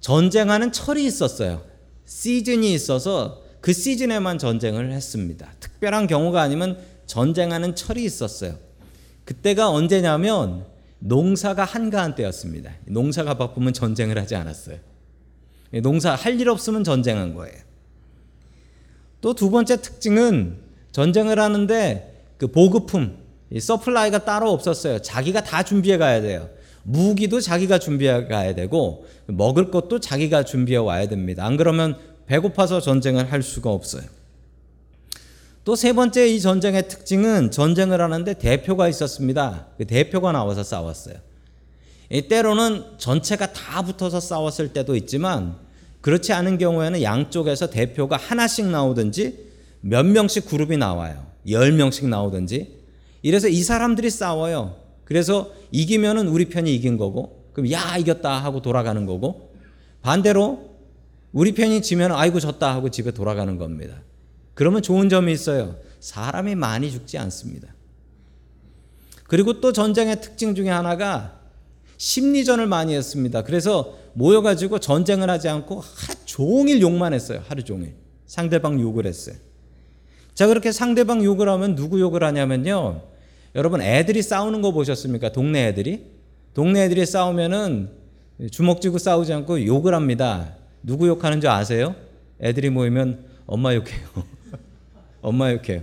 전쟁하는 0.00 0.70
철이 0.70 1.06
있었어요. 1.06 1.64
시즌이 2.04 2.74
있어서 2.74 3.42
그 3.62 3.72
시즌에만 3.72 4.36
전쟁을 4.36 4.92
했습니다. 4.92 5.50
특별한 5.60 6.08
경우가 6.08 6.42
아니면 6.42 6.78
전쟁하는 7.06 7.74
철이 7.74 8.04
있었어요. 8.04 8.58
그때가 9.24 9.70
언제냐면 9.70 10.66
농사가 11.00 11.64
한가한 11.64 12.14
때였습니다. 12.14 12.72
농사가 12.86 13.34
바쁘면 13.38 13.72
전쟁을 13.72 14.18
하지 14.18 14.34
않았어요. 14.34 14.78
농사 15.82 16.14
할 16.14 16.40
일 16.40 16.48
없으면 16.48 16.82
전쟁한 16.84 17.34
거예요. 17.34 17.56
또 19.20 19.34
두 19.34 19.50
번째 19.50 19.80
특징은 19.82 20.58
전쟁을 20.92 21.38
하는데 21.38 22.24
그 22.38 22.46
보급품, 22.48 23.18
서플라이가 23.58 24.24
따로 24.24 24.50
없었어요. 24.52 25.00
자기가 25.00 25.42
다 25.42 25.62
준비해 25.62 25.98
가야 25.98 26.20
돼요. 26.20 26.48
무기도 26.84 27.40
자기가 27.40 27.78
준비해 27.78 28.26
가야 28.26 28.54
되고 28.54 29.06
먹을 29.26 29.70
것도 29.70 30.00
자기가 30.00 30.44
준비해 30.44 30.78
와야 30.78 31.06
됩니다. 31.08 31.44
안 31.44 31.56
그러면 31.56 31.98
배고파서 32.26 32.80
전쟁을 32.80 33.30
할 33.30 33.42
수가 33.42 33.70
없어요. 33.70 34.04
또 35.68 35.76
세 35.76 35.92
번째 35.92 36.26
이 36.26 36.40
전쟁의 36.40 36.88
특징은 36.88 37.50
전쟁을 37.50 38.00
하는데 38.00 38.32
대표가 38.32 38.88
있었습니다. 38.88 39.66
그 39.76 39.86
대표가 39.86 40.32
나와서 40.32 40.62
싸웠어요. 40.62 41.16
때로는 42.30 42.96
전체가 42.96 43.52
다 43.52 43.82
붙어서 43.82 44.18
싸웠을 44.18 44.72
때도 44.72 44.96
있지만 44.96 45.56
그렇지 46.00 46.32
않은 46.32 46.56
경우에는 46.56 47.02
양쪽에서 47.02 47.68
대표가 47.68 48.16
하나씩 48.16 48.64
나오든지 48.64 49.46
몇 49.82 50.06
명씩 50.06 50.46
그룹이 50.46 50.78
나와요. 50.78 51.26
열 51.50 51.72
명씩 51.72 52.08
나오든지. 52.08 52.78
이래서 53.20 53.48
이 53.48 53.62
사람들이 53.62 54.08
싸워요. 54.08 54.76
그래서 55.04 55.52
이기면은 55.70 56.28
우리 56.28 56.46
편이 56.46 56.74
이긴 56.74 56.96
거고, 56.96 57.44
그럼 57.52 57.70
야 57.72 57.98
이겼다 57.98 58.38
하고 58.38 58.62
돌아가는 58.62 59.04
거고, 59.04 59.50
반대로 60.00 60.70
우리 61.34 61.52
편이 61.52 61.82
지면 61.82 62.12
아이고 62.12 62.40
졌다 62.40 62.74
하고 62.74 62.88
집에 62.88 63.10
돌아가는 63.10 63.58
겁니다. 63.58 63.96
그러면 64.58 64.82
좋은 64.82 65.08
점이 65.08 65.32
있어요. 65.32 65.76
사람이 66.00 66.56
많이 66.56 66.90
죽지 66.90 67.16
않습니다. 67.16 67.68
그리고 69.28 69.60
또 69.60 69.72
전쟁의 69.72 70.20
특징 70.20 70.56
중에 70.56 70.68
하나가 70.68 71.38
심리전을 71.96 72.66
많이 72.66 72.92
했습니다. 72.92 73.44
그래서 73.44 73.96
모여가지고 74.14 74.80
전쟁을 74.80 75.30
하지 75.30 75.48
않고 75.48 75.76
하루 75.78 76.18
종일 76.24 76.80
욕만 76.80 77.14
했어요. 77.14 77.40
하루 77.46 77.62
종일. 77.62 77.94
상대방 78.26 78.80
욕을 78.80 79.06
했어요. 79.06 79.36
자, 80.34 80.48
그렇게 80.48 80.72
상대방 80.72 81.22
욕을 81.22 81.48
하면 81.48 81.76
누구 81.76 82.00
욕을 82.00 82.24
하냐면요. 82.24 83.02
여러분, 83.54 83.80
애들이 83.80 84.22
싸우는 84.22 84.60
거 84.60 84.72
보셨습니까? 84.72 85.30
동네 85.30 85.68
애들이? 85.68 86.04
동네 86.52 86.86
애들이 86.86 87.06
싸우면은 87.06 87.90
주먹 88.50 88.80
쥐고 88.80 88.98
싸우지 88.98 89.32
않고 89.32 89.64
욕을 89.66 89.94
합니다. 89.94 90.56
누구 90.82 91.06
욕하는 91.06 91.40
줄 91.40 91.48
아세요? 91.48 91.94
애들이 92.42 92.70
모이면 92.70 93.24
엄마 93.46 93.72
욕해요. 93.72 94.37
엄마 95.20 95.52
욕해요. 95.52 95.82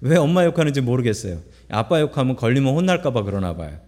왜 0.00 0.16
엄마 0.16 0.44
욕하는지 0.44 0.80
모르겠어요. 0.80 1.38
아빠 1.68 2.00
욕하면 2.00 2.36
걸리면 2.36 2.74
혼날까봐 2.74 3.22
그러나 3.22 3.56
봐요. 3.56 3.78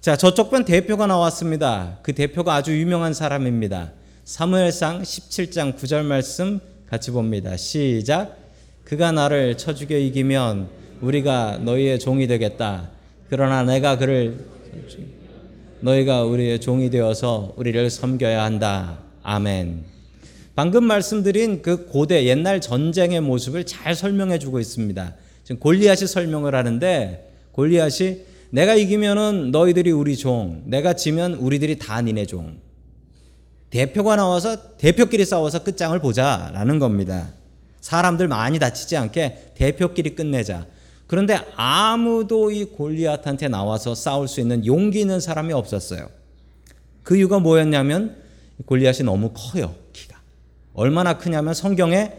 자, 0.00 0.16
저쪽 0.16 0.50
편 0.50 0.64
대표가 0.64 1.06
나왔습니다. 1.06 1.98
그 2.02 2.12
대표가 2.12 2.54
아주 2.54 2.78
유명한 2.78 3.14
사람입니다. 3.14 3.92
사무엘상 4.24 5.02
17장 5.02 5.76
9절 5.76 6.04
말씀 6.04 6.60
같이 6.88 7.10
봅니다. 7.10 7.56
시작. 7.56 8.38
그가 8.84 9.12
나를 9.12 9.56
쳐 9.56 9.74
죽여 9.74 9.96
이기면 9.96 10.68
우리가 11.00 11.58
너희의 11.58 11.98
종이 11.98 12.26
되겠다. 12.26 12.90
그러나 13.30 13.62
내가 13.62 13.96
그를 13.96 14.46
너희가 15.80 16.24
우리의 16.24 16.60
종이 16.60 16.90
되어서 16.90 17.52
우리를 17.56 17.88
섬겨야 17.90 18.42
한다. 18.42 18.98
아멘. 19.22 19.93
방금 20.54 20.84
말씀드린 20.84 21.62
그 21.62 21.86
고대 21.86 22.26
옛날 22.26 22.60
전쟁의 22.60 23.20
모습을 23.20 23.64
잘 23.64 23.94
설명해 23.94 24.38
주고 24.38 24.60
있습니다. 24.60 25.14
지금 25.42 25.58
골리앗이 25.58 26.06
설명을 26.06 26.54
하는데 26.54 27.32
골리앗이 27.52 28.20
내가 28.50 28.76
이기면은 28.76 29.50
너희들이 29.50 29.90
우리 29.90 30.16
종, 30.16 30.62
내가 30.66 30.92
지면 30.92 31.34
우리들이 31.34 31.78
다 31.78 32.00
니네 32.00 32.26
종. 32.26 32.58
대표가 33.70 34.14
나와서 34.14 34.76
대표끼리 34.76 35.24
싸워서 35.24 35.64
끝장을 35.64 35.98
보자라는 35.98 36.78
겁니다. 36.78 37.32
사람들 37.80 38.28
많이 38.28 38.60
다치지 38.60 38.96
않게 38.96 39.54
대표끼리 39.56 40.14
끝내자. 40.14 40.66
그런데 41.08 41.38
아무도 41.56 42.52
이 42.52 42.64
골리앗한테 42.64 43.48
나와서 43.48 43.96
싸울 43.96 44.28
수 44.28 44.40
있는 44.40 44.64
용기 44.64 45.00
있는 45.00 45.18
사람이 45.18 45.52
없었어요. 45.52 46.08
그 47.02 47.16
이유가 47.16 47.40
뭐였냐면 47.40 48.16
골리앗이 48.66 49.04
너무 49.04 49.32
커요. 49.34 49.74
얼마나 50.74 51.16
크냐면 51.18 51.54
성경에 51.54 52.12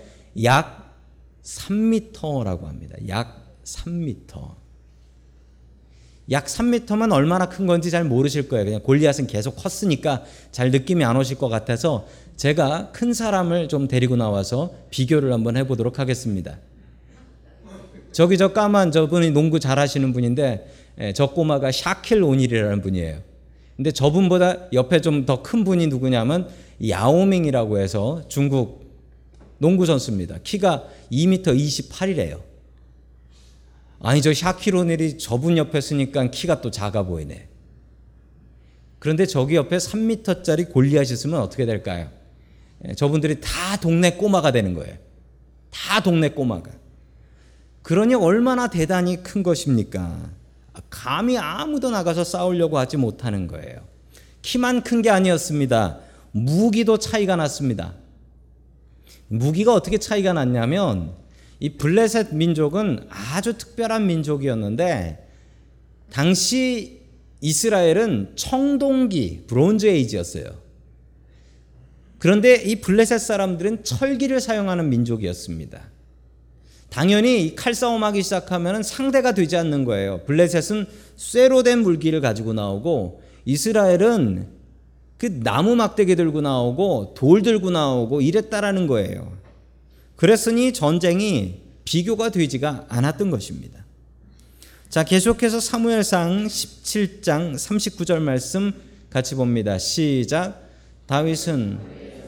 약 0.44 0.96
3미터라고 1.44 2.64
합니다. 2.64 2.96
약 3.08 3.56
3미터. 3.64 4.56
약 6.32 6.46
3미터면 6.46 7.14
얼마나 7.14 7.48
큰 7.50 7.68
건지 7.68 7.92
잘 7.92 8.04
모르실 8.04 8.50
거예요. 8.50 8.66
그냥 8.66 8.82
골리앗은 8.82 9.28
계속 9.28 9.56
컸으니까 9.58 10.24
잘 10.52 10.72
느낌이 10.72 11.04
안 11.04 11.16
오실 11.18 11.38
것 11.38 11.50
같아서 11.50 12.08
제가 12.36 12.92
큰 12.92 13.14
사람을 13.14 13.68
좀 13.68 13.88
데리고 13.88 14.16
나와서 14.16 14.74
비교를 14.90 15.32
한번 15.32 15.56
해보도록 15.58 16.00
하겠습니다. 16.00 16.58
저기 18.12 18.38
저 18.38 18.54
까만 18.54 18.92
저분이 18.92 19.32
농구 19.32 19.60
잘하시는 19.60 20.14
분인데 20.14 20.72
예, 21.02 21.14
저 21.14 21.28
꼬마가 21.28 21.72
샤킬 21.72 22.24
오닐이라는 22.24 22.82
분이에요. 22.82 23.20
근데 23.76 23.92
저분보다 23.92 24.72
옆에 24.72 25.02
좀 25.02 25.26
더 25.26 25.44
큰 25.44 25.66
분이 25.66 25.88
누구냐면 25.88 26.48
야오밍이라고 26.88 27.80
해서 27.80 28.24
중국 28.28 28.86
농구 29.58 29.86
선수입니다. 29.86 30.40
키가 30.44 30.84
2m 31.12 31.44
28이래요. 31.44 32.42
아니 34.02 34.22
저 34.22 34.32
오닐이 34.76 35.18
저분 35.18 35.58
옆에 35.58 35.80
쓰니까 35.82 36.30
키가 36.30 36.62
또 36.62 36.70
작아 36.72 37.04
보이네. 37.04 37.48
그런데 39.00 39.26
저기 39.26 39.56
옆에 39.56 39.78
3m짜리 39.78 40.72
골리앗이 40.72 41.14
있으면 41.14 41.42
어떻게 41.42 41.66
될까요? 41.66 42.10
예, 42.88 42.94
저분들이 42.94 43.40
다 43.40 43.78
동네 43.82 44.12
꼬마가 44.12 44.52
되는 44.52 44.74
거예요. 44.74 44.96
다 45.72 46.02
동네 46.02 46.30
꼬마가. 46.30 46.72
그러니 47.82 48.16
얼마나 48.16 48.68
대단히 48.68 49.22
큰 49.22 49.44
것입니까? 49.44 50.30
감히 50.90 51.38
아무도 51.38 51.90
나가서 51.92 52.24
싸우려고 52.24 52.78
하지 52.78 52.98
못하는 52.98 53.48
거예요. 53.48 53.82
키만 54.42 54.84
큰 54.84 55.02
게 55.02 55.10
아니었습니다. 55.10 56.00
무기도 56.36 56.98
차이가 56.98 57.38
났습니다. 57.38 57.94
무기가 59.30 59.74
어떻게 59.74 59.98
차이가 59.98 60.34
났냐면 60.34 61.14
이 61.62 61.78
블레셋 61.78 62.36
민족은 62.36 63.08
아주 63.10 63.58
특별한 63.58 64.06
민족이었는데 64.06 65.30
당시 66.12 67.04
이스라엘은 67.40 68.34
청동기 68.36 69.46
브론즈 69.48 69.86
에이지였어요. 69.86 70.44
그런데 72.20 72.56
이 72.56 72.82
블레셋 72.82 73.22
사람들은 73.22 73.86
철기를 73.86 74.42
사용하는 74.42 74.90
민족이었습니다. 74.90 75.84
당연히 76.90 77.46
이 77.46 77.56
칼싸움하기 77.56 78.22
시작하면 78.22 78.84
상대가 78.84 79.32
되지 79.32 79.56
않는 79.56 79.86
거예요. 79.86 80.26
블레셋은 80.26 80.86
쇠로 81.16 81.64
된 81.64 81.80
물기를 81.80 82.20
가지고 82.20 82.52
나오고 82.52 83.22
이스라엘은 83.46 84.65
그 85.18 85.40
나무 85.42 85.76
막대기 85.76 86.16
들고 86.16 86.42
나오고 86.42 87.14
돌 87.16 87.42
들고 87.42 87.72
나오고 87.72 88.22
이랬다라는 88.22 88.88
거예요. 88.88 89.32
그랬으니 90.16 90.74
전쟁이 90.74 91.62
비교가 91.86 92.30
되지가 92.30 92.86
않았던 92.90 93.30
것입니다. 93.32 93.86
자, 94.90 95.04
계속해서 95.04 95.60
사무엘상 95.60 96.48
17장 96.48 97.56
39절 97.56 98.20
말씀 98.20 98.74
같이 99.10 99.36
봅니다. 99.36 99.78
시작. 99.78 100.62
다윗은 101.08 101.80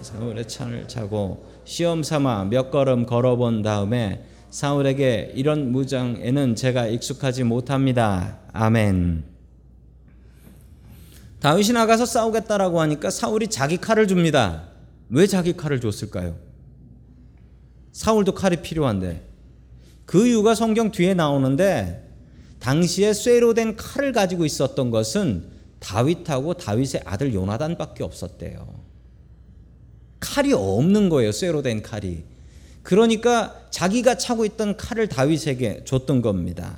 사울의 0.02 0.48
창을 0.48 0.88
차고 0.88 1.46
시험 1.66 2.04
삼아 2.04 2.46
몇 2.46 2.72
걸음 2.72 3.06
걸어본 3.06 3.62
다음에 3.62 4.24
사울에게 4.52 5.34
이런 5.36 5.72
무장에는 5.72 6.56
제가 6.56 6.88
익숙하지 6.88 7.44
못합니다. 7.44 8.40
아멘. 8.54 9.37
다윗이 11.40 11.74
나가서 11.74 12.06
싸우겠다라고 12.06 12.82
하니까 12.82 13.10
사울이 13.10 13.48
자기 13.48 13.78
칼을 13.78 14.08
줍니다. 14.08 14.70
왜 15.10 15.28
자기 15.28 15.56
칼을 15.56 15.80
줬을까요? 15.80 16.36
사울도 17.92 18.34
칼이 18.34 18.62
필요한데 18.62 19.28
그 20.06 20.28
이유가 20.28 20.56
성경 20.56 20.92
뒤에 20.92 21.14
나오는데 21.14 22.08
당시에 22.60 23.14
쇠로 23.14 23.54
된 23.54 23.76
칼을 23.76 24.14
가지고 24.14 24.46
있었던 24.46 24.90
것은 24.90 25.50
다윗하고 25.80 26.56
다윗의 26.56 27.02
아들 27.06 27.34
요나단밖에 27.34 28.04
없었대요. 28.04 28.88
칼이 30.20 30.54
없는 30.54 31.10
거예요. 31.10 31.32
쇠로 31.32 31.62
된 31.62 31.82
칼이. 31.82 32.24
그러니까 32.82 33.68
자기가 33.70 34.18
차고 34.18 34.46
있던 34.46 34.78
칼을 34.78 35.08
다윗에게 35.08 35.84
줬던 35.86 36.22
겁니다. 36.22 36.78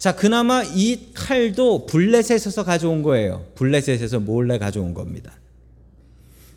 자, 0.00 0.16
그나마 0.16 0.62
이 0.64 1.12
칼도 1.12 1.84
블레셋에서 1.84 2.64
가져온 2.64 3.02
거예요. 3.02 3.44
블레셋에서 3.54 4.18
몰래 4.20 4.56
가져온 4.56 4.94
겁니다. 4.94 5.30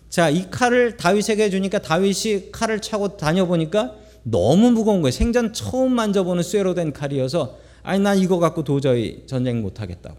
자, 0.09 0.29
이 0.29 0.49
칼을 0.49 0.95
다윗에게 0.95 1.49
주니까 1.49 1.79
다윗이 1.79 2.53
칼을 2.53 2.79
차고 2.79 3.17
다녀보니까 3.17 3.95
너무 4.23 4.71
무거운 4.71 5.01
거예요. 5.01 5.11
생전 5.11 5.51
처음 5.51 5.91
만져보는 5.91 6.41
쇠로 6.41 6.73
된 6.73 6.93
칼이어서 6.93 7.57
아니 7.83 7.99
난 7.99 8.17
이거 8.17 8.39
갖고 8.39 8.63
도저히 8.63 9.23
전쟁 9.27 9.61
못 9.61 9.81
하겠다고. 9.81 10.15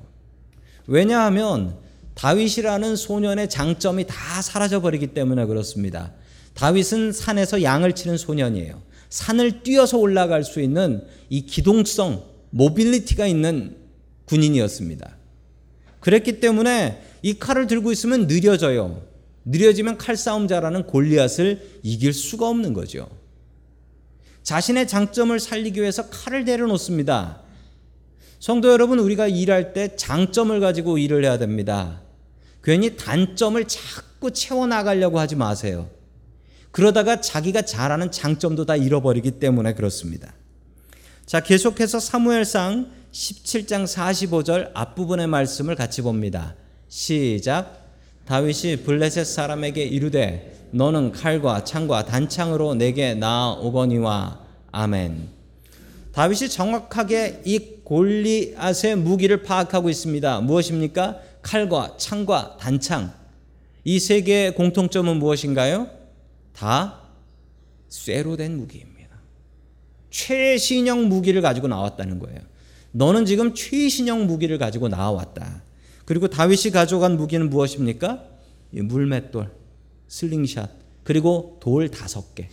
왜냐하면 0.87 1.79
다윗이라는 2.17 2.95
소년의 2.95 3.49
장점이 3.49 4.05
다 4.07 4.43
사라져 4.43 4.83
버리기 4.83 5.09
때문에 5.09 5.47
그렇습니다. 5.47 6.13
다윗은 6.53 7.13
산에서 7.13 7.63
양을 7.63 7.95
치는 7.95 8.19
소년이에요. 8.19 8.83
산을 9.09 9.63
뛰어서 9.63 9.97
올라갈 9.97 10.45
수 10.45 10.61
있는 10.61 11.07
이 11.31 11.47
기동성, 11.47 12.34
mobility가 12.55 13.27
있는 13.27 13.77
군인이었습니다. 14.27 15.17
그랬기 15.99 16.39
때문에 16.39 17.03
이 17.23 17.39
칼을 17.39 17.67
들고 17.67 17.91
있으면 17.91 18.27
느려져요. 18.29 19.03
느려지면 19.45 19.99
칼싸움 19.99 20.47
잘하는 20.47 20.87
골리앗을 20.87 21.81
이길 21.83 22.13
수가 22.13 22.49
없는 22.49 22.73
거죠. 22.73 23.09
자신의 24.45 24.87
장점을 24.87 25.39
살리기 25.41 25.81
위해서 25.81 26.09
칼을 26.11 26.45
내려놓습니다. 26.45 27.41
성도 28.39 28.71
여러분, 28.71 28.99
우리가 29.01 29.27
일할 29.27 29.73
때 29.73 29.97
장점을 29.97 30.59
가지고 30.61 30.99
일을 30.99 31.25
해야 31.25 31.39
됩니다. 31.39 32.03
괜히 32.63 32.97
단점을 32.97 33.63
자꾸 33.67 34.31
채워나가려고 34.31 35.19
하지 35.19 35.35
마세요. 35.35 35.91
그러다가 36.71 37.21
자기가 37.21 37.63
잘하는 37.63 38.13
장점도 38.13 38.67
다 38.67 38.77
잃어버리기 38.77 39.33
때문에 39.33 39.75
그렇습니다. 39.75 40.35
자, 41.27 41.41
계속해서 41.41 42.01
사무엘상 42.01 42.91
17장 43.13 43.85
45절 43.85 44.71
앞부분의 44.75 45.27
말씀을 45.27 45.75
같이 45.75 46.03
봅니다. 46.03 46.55
시작. 46.89 47.83
다윗이 48.27 48.85
블레셋 48.85 49.27
사람에게 49.27 49.83
이르되 49.85 50.69
너는 50.73 51.13
칼과 51.13 51.65
창과 51.65 52.07
단창으로 52.07 52.75
내게 52.75 53.15
나오거니와 53.15 54.41
아멘. 54.73 55.29
다윗이 56.13 56.49
정확하게 56.49 57.43
이 57.45 57.59
골리앗의 57.85 58.97
무기를 58.97 59.43
파악하고 59.43 59.89
있습니다. 59.91 60.41
무엇입니까? 60.41 61.21
칼과 61.43 61.97
창과 61.99 62.57
단창. 62.59 63.13
이 63.85 63.99
세 63.99 64.23
개의 64.23 64.55
공통점은 64.55 65.19
무엇인가요? 65.19 65.89
다 66.55 67.01
쇠로 67.89 68.37
된 68.37 68.57
무기입니다. 68.57 68.94
최신형 70.15 71.09
무기를 71.09 71.43
가지고 71.43 71.67
나왔다는 71.67 72.21
거예요. 72.21 72.39
너는 72.93 73.27
지금 73.27 73.53
최신형 73.53 74.29
무기를 74.29 74.59
가지고 74.59 74.89
나왔다. 74.89 75.63
그리고 76.05 76.29
다윗이 76.29 76.71
가져간 76.73 77.17
무기는 77.17 77.51
무엇입니까? 77.51 78.23
물맷돌, 78.71 79.51
슬링샷, 80.07 80.71
그리고 81.03 81.59
돌 81.61 81.91
다섯 81.91 82.33
개. 82.37 82.49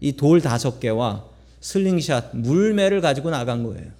이 0.00 0.12
돌 0.12 0.40
다섯 0.40 0.80
개와 0.80 1.26
슬링샷, 1.60 2.34
물매를 2.36 3.02
가지고 3.02 3.28
나간 3.28 3.62
거예요. 3.62 3.90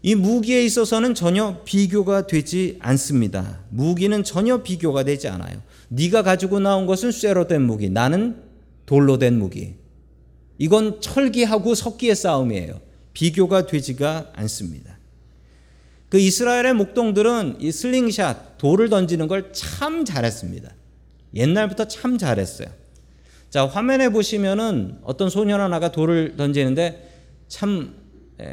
이 0.00 0.14
무기에 0.14 0.64
있어서는 0.64 1.16
전혀 1.16 1.60
비교가 1.64 2.28
되지 2.28 2.78
않습니다. 2.78 3.58
무기는 3.70 4.22
전혀 4.22 4.62
비교가 4.62 5.02
되지 5.02 5.26
않아요. 5.26 5.60
네가 5.88 6.22
가지고 6.22 6.60
나온 6.60 6.86
것은 6.86 7.10
쇠로 7.10 7.48
된 7.48 7.62
무기, 7.62 7.90
나는 7.90 8.47
돌로 8.88 9.18
된 9.18 9.38
무기. 9.38 9.74
이건 10.56 11.02
철기하고 11.02 11.74
석기의 11.74 12.16
싸움이에요. 12.16 12.80
비교가 13.12 13.66
되지가 13.66 14.32
않습니다. 14.34 14.98
그 16.08 16.18
이스라엘의 16.18 16.72
목동들은 16.72 17.58
이 17.60 17.70
슬링샷, 17.70 18.56
돌을 18.56 18.88
던지는 18.88 19.28
걸 19.28 19.52
참 19.52 20.06
잘했습니다. 20.06 20.74
옛날부터 21.34 21.86
참 21.86 22.16
잘했어요. 22.16 22.68
자, 23.50 23.66
화면에 23.66 24.08
보시면은 24.08 25.00
어떤 25.02 25.28
소년 25.28 25.60
하나가 25.60 25.92
돌을 25.92 26.36
던지는데 26.38 27.10
참 27.46 27.94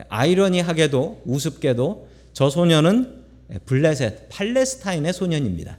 아이러니하게도 0.10 1.22
우습게도 1.26 2.10
저 2.34 2.50
소년은 2.50 3.24
블레셋, 3.66 4.28
팔레스타인의 4.30 5.14
소년입니다. 5.14 5.78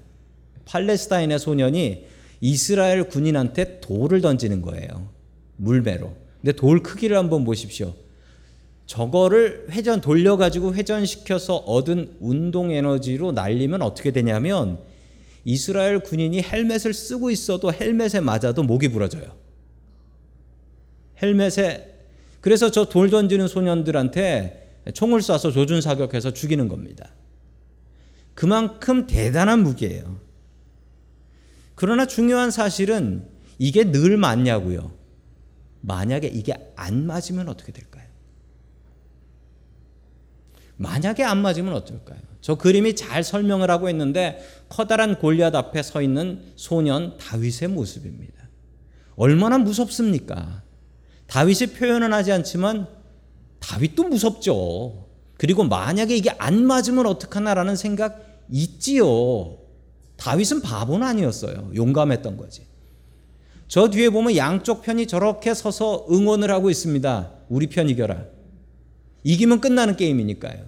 팔레스타인의 0.65 1.39
소년이 1.39 2.07
이스라엘 2.47 3.09
군인한테 3.09 3.81
돌을 3.81 4.21
던지는 4.21 4.63
거예요. 4.63 5.09
물배로. 5.57 6.15
근데 6.41 6.53
돌 6.53 6.81
크기를 6.81 7.17
한번 7.17 7.45
보십시오. 7.45 7.95
저거를 8.87 9.67
회전 9.71 10.01
돌려가지고 10.01 10.75
회전시켜서 10.75 11.57
얻은 11.57 12.19
운동 12.21 12.71
에너지로 12.71 13.33
날리면 13.33 13.83
어떻게 13.83 14.13
되냐면 14.13 14.79
이스라엘 15.45 15.99
군인이 15.99 16.41
헬멧을 16.41 16.95
쓰고 16.95 17.33
있어도 17.33 17.73
헬멧에 17.73 18.21
맞아도 18.21 18.63
목이 18.63 18.91
부러져요. 18.91 19.25
헬멧에 21.21 21.95
그래서 22.41 22.71
저 22.71 22.85
돌 22.85 23.11
던지는 23.11 23.49
소년들한테 23.49 24.83
총을 24.95 25.19
쏴서 25.19 25.53
조준 25.53 25.81
사격해서 25.81 26.33
죽이는 26.33 26.69
겁니다. 26.69 27.11
그만큼 28.35 29.09
대단한 29.09 29.65
무기예요. 29.65 30.21
그러나 31.77 32.07
중요한 32.07 32.51
사실은 32.51 33.29
이게 33.59 33.85
늘 33.85 34.17
맞냐고요. 34.17 34.93
만약에 35.83 36.27
이게 36.27 36.73
안 36.75 37.07
맞으면 37.07 37.49
어떻게 37.49 37.71
될까요? 37.71 38.05
만약에 40.79 41.23
안 41.23 41.39
맞으면 41.39 41.73
어떨까요? 41.75 42.19
저 42.41 42.57
그림이 42.57 42.97
잘 42.97 43.23
설명을 43.23 43.71
하고 43.71 43.89
있는데 43.91 44.45
커다란 44.69 45.19
골리앗 45.19 45.55
앞에 45.55 45.83
서 45.83 46.03
있는 46.03 46.43
소년 46.57 47.17
다윗의 47.19 47.69
모습입니다. 47.69 48.35
얼마나 49.17 49.59
무섭습니까? 49.59 50.63
다윗이 51.27 51.73
표현은 51.75 52.13
하지 52.13 52.33
않지만 52.33 52.89
다윗도 53.61 54.05
무섭죠. 54.05 55.09
그리고 55.39 55.65
만약에 55.65 56.17
이게 56.17 56.31
안 56.39 56.65
맞으면 56.65 57.07
어떡하나라는 57.07 57.77
생각 57.77 58.45
있지요. 58.51 59.66
다윗은 60.17 60.63
바보는 60.63 61.07
아니었어요. 61.07 61.71
용감했던 61.75 62.37
거지. 62.37 62.63
저 63.69 63.91
뒤에 63.91 64.11
보면 64.11 64.37
양쪽 64.37 64.83
편이 64.83 65.07
저렇게 65.07 65.53
서서 65.55 66.07
응원을 66.11 66.51
하고 66.51 66.71
있습니다. 66.71 67.33
우리 67.49 67.67
편 67.67 67.89
이겨라. 67.89 68.25
이기면 69.25 69.61
끝나는 69.61 69.97
게임이니까요. 69.97 70.65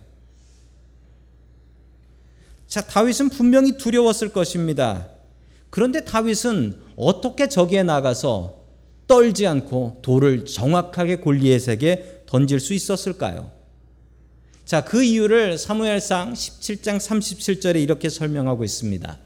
자, 2.67 2.83
다윗은 2.83 3.31
분명히 3.31 3.79
두려웠을 3.79 4.31
것입니다. 4.31 5.09
그런데 5.71 6.05
다윗은 6.05 6.81
어떻게 6.97 7.49
저기에 7.49 7.83
나가서 7.83 8.59
떨지 9.07 9.47
않고 9.47 10.01
돌을 10.03 10.45
정확하게 10.45 11.17
골리앗에게 11.17 12.25
던질 12.27 12.61
수 12.61 12.75
있었을까요? 12.75 13.51
자, 14.67 14.85
그 14.85 15.03
이유를 15.03 15.57
사무엘상 15.57 16.35
17장 16.35 16.99
37절에 16.99 17.81
이렇게 17.83 18.11
설명하고 18.11 18.65
있습니다. 18.65 19.19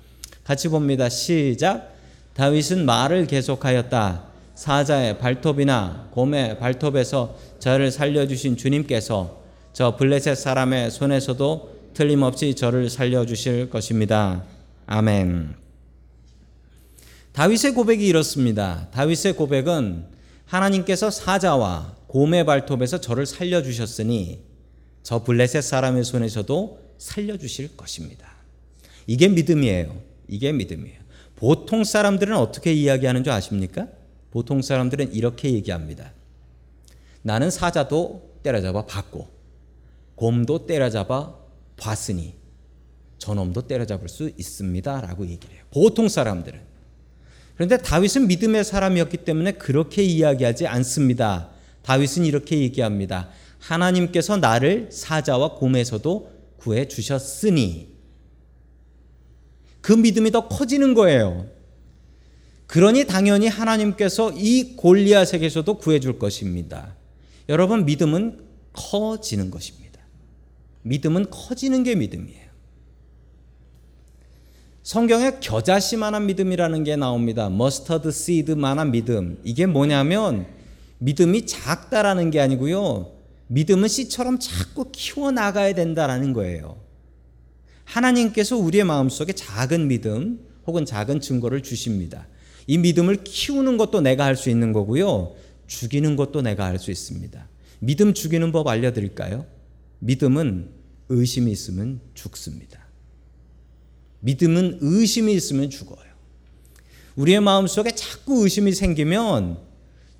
같이 0.52 0.68
봅니다. 0.68 1.08
시작. 1.08 1.94
다윗은 2.34 2.84
말을 2.84 3.26
계속하였다. 3.26 4.24
사자의 4.54 5.18
발톱이나 5.18 6.10
곰의 6.12 6.58
발톱에서 6.58 7.38
저를 7.58 7.90
살려주신 7.90 8.58
주님께서 8.58 9.40
저 9.72 9.96
블레셋 9.96 10.36
사람의 10.36 10.90
손에서도 10.90 11.92
틀림없이 11.94 12.54
저를 12.54 12.90
살려주실 12.90 13.70
것입니다. 13.70 14.44
아멘. 14.84 15.54
다윗의 17.32 17.72
고백이 17.72 18.06
이렇습니다. 18.06 18.88
다윗의 18.92 19.36
고백은 19.36 20.04
하나님께서 20.44 21.10
사자와 21.10 21.96
곰의 22.08 22.44
발톱에서 22.44 23.00
저를 23.00 23.24
살려주셨으니 23.24 24.40
저 25.02 25.24
블레셋 25.24 25.62
사람의 25.62 26.04
손에서도 26.04 26.78
살려주실 26.98 27.74
것입니다. 27.78 28.34
이게 29.06 29.28
믿음이에요. 29.28 30.11
이게 30.28 30.52
믿음이에요. 30.52 31.00
보통 31.36 31.84
사람들은 31.84 32.36
어떻게 32.36 32.72
이야기하는 32.72 33.24
줄 33.24 33.32
아십니까? 33.32 33.88
보통 34.30 34.62
사람들은 34.62 35.12
이렇게 35.12 35.52
얘기합니다. 35.52 36.12
나는 37.22 37.50
사자도 37.50 38.38
때려잡아 38.42 38.86
봤고, 38.86 39.28
곰도 40.14 40.66
때려잡아 40.66 41.36
봤으니, 41.76 42.34
저놈도 43.18 43.62
때려잡을 43.68 44.08
수 44.08 44.30
있습니다. 44.36 45.00
라고 45.00 45.26
얘기를 45.26 45.54
해요. 45.54 45.64
보통 45.70 46.08
사람들은. 46.08 46.60
그런데 47.54 47.76
다윗은 47.78 48.26
믿음의 48.26 48.64
사람이었기 48.64 49.18
때문에 49.18 49.52
그렇게 49.52 50.02
이야기하지 50.02 50.66
않습니다. 50.66 51.50
다윗은 51.82 52.24
이렇게 52.24 52.58
얘기합니다. 52.58 53.28
하나님께서 53.58 54.38
나를 54.38 54.88
사자와 54.90 55.54
곰에서도 55.54 56.32
구해 56.56 56.88
주셨으니 56.88 57.94
그 59.82 59.92
믿음이 59.92 60.30
더 60.30 60.48
커지는 60.48 60.94
거예요. 60.94 61.46
그러니 62.66 63.04
당연히 63.04 63.48
하나님께서 63.48 64.32
이 64.34 64.76
골리앗에게서도 64.76 65.76
구해 65.76 66.00
줄 66.00 66.18
것입니다. 66.18 66.94
여러분 67.50 67.84
믿음은 67.84 68.40
커지는 68.72 69.50
것입니다. 69.50 70.00
믿음은 70.82 71.28
커지는 71.30 71.82
게 71.82 71.94
믿음이에요. 71.94 72.42
성경에 74.82 75.38
겨자씨만한 75.40 76.26
믿음이라는 76.26 76.84
게 76.84 76.96
나옵니다. 76.96 77.48
mustard 77.50 78.10
seed만한 78.10 78.90
믿음. 78.90 79.38
이게 79.44 79.66
뭐냐면 79.66 80.46
믿음이 80.98 81.46
작다라는 81.46 82.30
게 82.30 82.40
아니고요. 82.40 83.12
믿음은 83.48 83.88
씨처럼 83.88 84.38
자꾸 84.38 84.86
키워 84.90 85.30
나가야 85.30 85.74
된다라는 85.74 86.32
거예요. 86.32 86.81
하나님께서 87.92 88.56
우리의 88.56 88.84
마음속에 88.84 89.32
작은 89.34 89.88
믿음 89.88 90.40
혹은 90.66 90.86
작은 90.86 91.20
증거를 91.20 91.62
주십니다. 91.62 92.26
이 92.66 92.78
믿음을 92.78 93.22
키우는 93.22 93.76
것도 93.76 94.00
내가 94.00 94.24
할 94.24 94.36
수 94.36 94.48
있는 94.48 94.72
거고요. 94.72 95.34
죽이는 95.66 96.16
것도 96.16 96.40
내가 96.42 96.64
할 96.64 96.78
수 96.78 96.90
있습니다. 96.90 97.48
믿음 97.80 98.14
죽이는 98.14 98.50
법 98.52 98.68
알려드릴까요? 98.68 99.44
믿음은 99.98 100.70
의심이 101.10 101.50
있으면 101.52 102.00
죽습니다. 102.14 102.80
믿음은 104.20 104.78
의심이 104.80 105.34
있으면 105.34 105.68
죽어요. 105.68 106.12
우리의 107.16 107.40
마음속에 107.40 107.90
자꾸 107.90 108.44
의심이 108.44 108.72
생기면 108.72 109.58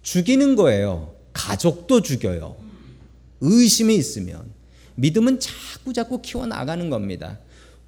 죽이는 0.03 0.57
거예요. 0.57 1.15
가족도 1.33 2.03
죽여요. 2.03 2.57
의심이 3.41 3.95
있으면 3.95 4.53
믿음은 4.97 5.41
자꾸 5.41 5.93
자꾸 5.95 6.21
키워 6.21 6.47
나가는 6.47 6.91
겁니다. 6.91 7.39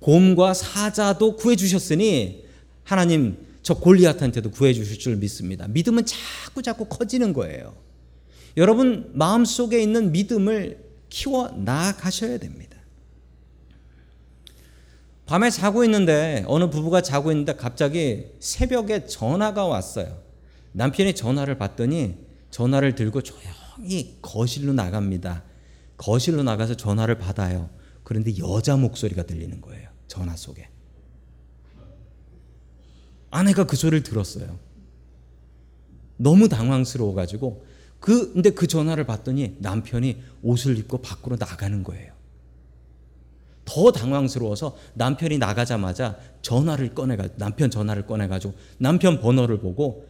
곰과 0.01 0.55
사자도 0.55 1.37
구해 1.37 1.57
주셨으니 1.57 2.45
하나님 2.83 3.39
저 3.63 3.75
골리앗한테도 3.75 4.51
구해 4.51 4.75
주실 4.75 4.99
줄 4.99 5.17
믿습니다. 5.17 5.67
믿음은 5.69 6.05
자꾸 6.05 6.63
자꾸 6.63 6.85
커지는 6.85 7.33
거예요. 7.33 7.75
여러분 8.57 9.11
마음속에 9.15 9.83
있는 9.83 10.13
믿음을 10.13 10.85
키워 11.09 11.49
나가셔야 11.49 12.39
됩니다. 12.39 12.77
밤에 15.27 15.49
자고 15.49 15.85
있는데 15.85 16.45
어느 16.47 16.69
부부가 16.69 17.01
자고 17.01 17.31
있는데 17.33 17.55
갑자기 17.55 18.27
새벽에 18.41 19.07
전화가 19.07 19.65
왔어요. 19.65 20.19
남편이 20.73 21.15
전화를 21.15 21.57
받더니 21.57 22.17
전화를 22.51 22.95
들고 22.95 23.23
조용히 23.23 24.19
거실로 24.21 24.75
나갑니다. 24.75 25.43
거실로 25.97 26.43
나가서 26.43 26.75
전화를 26.75 27.19
받아요. 27.19 27.71
그런데 28.05 28.37
여자 28.39 28.77
목소리가 28.77 29.25
들리는 29.25 29.61
거예요. 29.61 29.89
전화 30.07 30.37
속에. 30.37 30.69
아내가 33.31 33.67
그 33.67 33.75
소리를 33.75 34.05
들었어요. 34.05 34.59
너무 36.17 36.49
당황스러워 36.49 37.15
가지고 37.15 37.65
그 37.99 38.33
근데 38.35 38.51
그 38.51 38.67
전화를 38.67 39.05
받더니 39.07 39.57
남편이 39.59 40.23
옷을 40.43 40.79
입고 40.79 40.99
밖으로 40.99 41.37
나가는 41.37 41.83
거예요. 41.83 42.13
더 43.65 43.91
당황스러워서 43.91 44.77
남편이 44.93 45.39
나가자마자 45.39 46.19
전화를 46.43 46.95
꺼내 46.95 47.17
가 47.17 47.29
남편 47.37 47.71
전화를 47.71 48.07
꺼내 48.07 48.29
가지고 48.29 48.55
남편 48.79 49.21
번호를 49.21 49.59
보고 49.59 50.07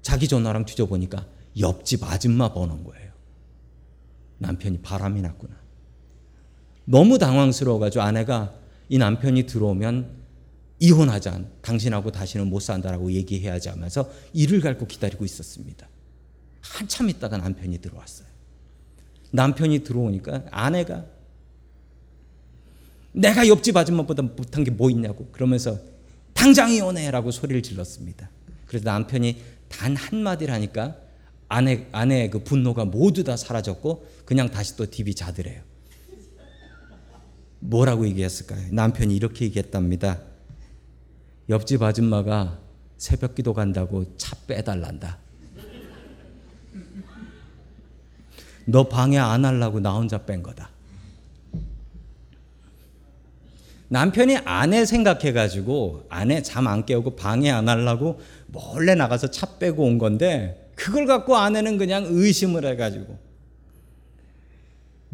자기 0.00 0.28
전화랑 0.28 0.64
뒤져보니까 0.64 1.26
옆집 1.58 2.04
아줌마 2.04 2.52
번호인 2.52 2.84
거예요. 2.84 3.12
남편이 4.38 4.80
바람이 4.82 5.20
났구나. 5.20 5.61
너무 6.84 7.18
당황스러워가지고 7.18 8.02
아내가 8.02 8.54
이 8.88 8.98
남편이 8.98 9.46
들어오면 9.46 10.22
이혼하자. 10.80 11.44
당신하고 11.62 12.10
다시는 12.10 12.48
못 12.48 12.60
산다라고 12.60 13.12
얘기해야지 13.12 13.68
하면서 13.68 14.10
이를 14.32 14.60
갈고 14.60 14.86
기다리고 14.86 15.24
있었습니다. 15.24 15.88
한참 16.60 17.08
있다가 17.08 17.38
남편이 17.38 17.78
들어왔어요. 17.78 18.26
남편이 19.30 19.84
들어오니까 19.84 20.44
아내가 20.50 21.04
내가 23.12 23.46
옆집 23.46 23.76
아줌마보다 23.76 24.22
못한 24.22 24.64
게 24.64 24.70
뭐 24.70 24.90
있냐고 24.90 25.26
그러면서 25.32 25.78
당장 26.34 26.70
이혼해라고 26.70 27.30
소리를 27.30 27.62
질렀습니다. 27.62 28.30
그래서 28.66 28.84
남편이 28.86 29.40
단 29.68 29.94
한마디를 29.94 30.52
하니까 30.52 30.96
아내, 31.48 31.86
아내의 31.92 32.30
그 32.30 32.42
분노가 32.42 32.86
모두 32.86 33.22
다 33.22 33.36
사라졌고 33.36 34.06
그냥 34.24 34.50
다시 34.50 34.76
또 34.76 34.90
TV 34.90 35.14
자더래요. 35.14 35.62
뭐라고 37.66 38.06
얘기했을까요? 38.08 38.60
남편이 38.72 39.14
이렇게 39.14 39.44
얘기했답니다. 39.46 40.20
옆집 41.48 41.82
아줌마가 41.82 42.58
새벽 42.98 43.34
기도 43.34 43.54
간다고 43.54 44.16
차 44.16 44.36
빼달란다. 44.46 45.18
너 48.66 48.88
방해 48.88 49.18
안 49.18 49.44
하려고 49.44 49.80
나 49.80 49.92
혼자 49.92 50.24
뺀 50.24 50.42
거다. 50.42 50.70
남편이 53.88 54.38
아내 54.44 54.84
생각해가지고 54.86 56.06
아내 56.08 56.42
잠 56.42 56.66
안 56.66 56.86
깨우고 56.86 57.16
방해 57.16 57.50
안 57.50 57.68
하려고 57.68 58.20
몰래 58.46 58.94
나가서 58.94 59.30
차 59.30 59.58
빼고 59.58 59.84
온 59.84 59.98
건데 59.98 60.70
그걸 60.76 61.06
갖고 61.06 61.36
아내는 61.36 61.76
그냥 61.76 62.06
의심을 62.08 62.64
해가지고 62.64 63.18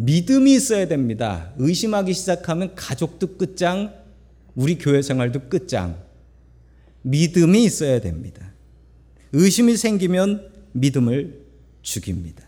믿음이 0.00 0.54
있어야 0.54 0.86
됩니다. 0.86 1.52
의심하기 1.58 2.12
시작하면 2.12 2.74
가족도 2.76 3.36
끝장, 3.36 3.92
우리 4.54 4.78
교회 4.78 5.02
생활도 5.02 5.48
끝장. 5.48 5.98
믿음이 7.02 7.64
있어야 7.64 8.00
됩니다. 8.00 8.52
의심이 9.32 9.76
생기면 9.76 10.50
믿음을 10.72 11.40
죽입니다. 11.82 12.44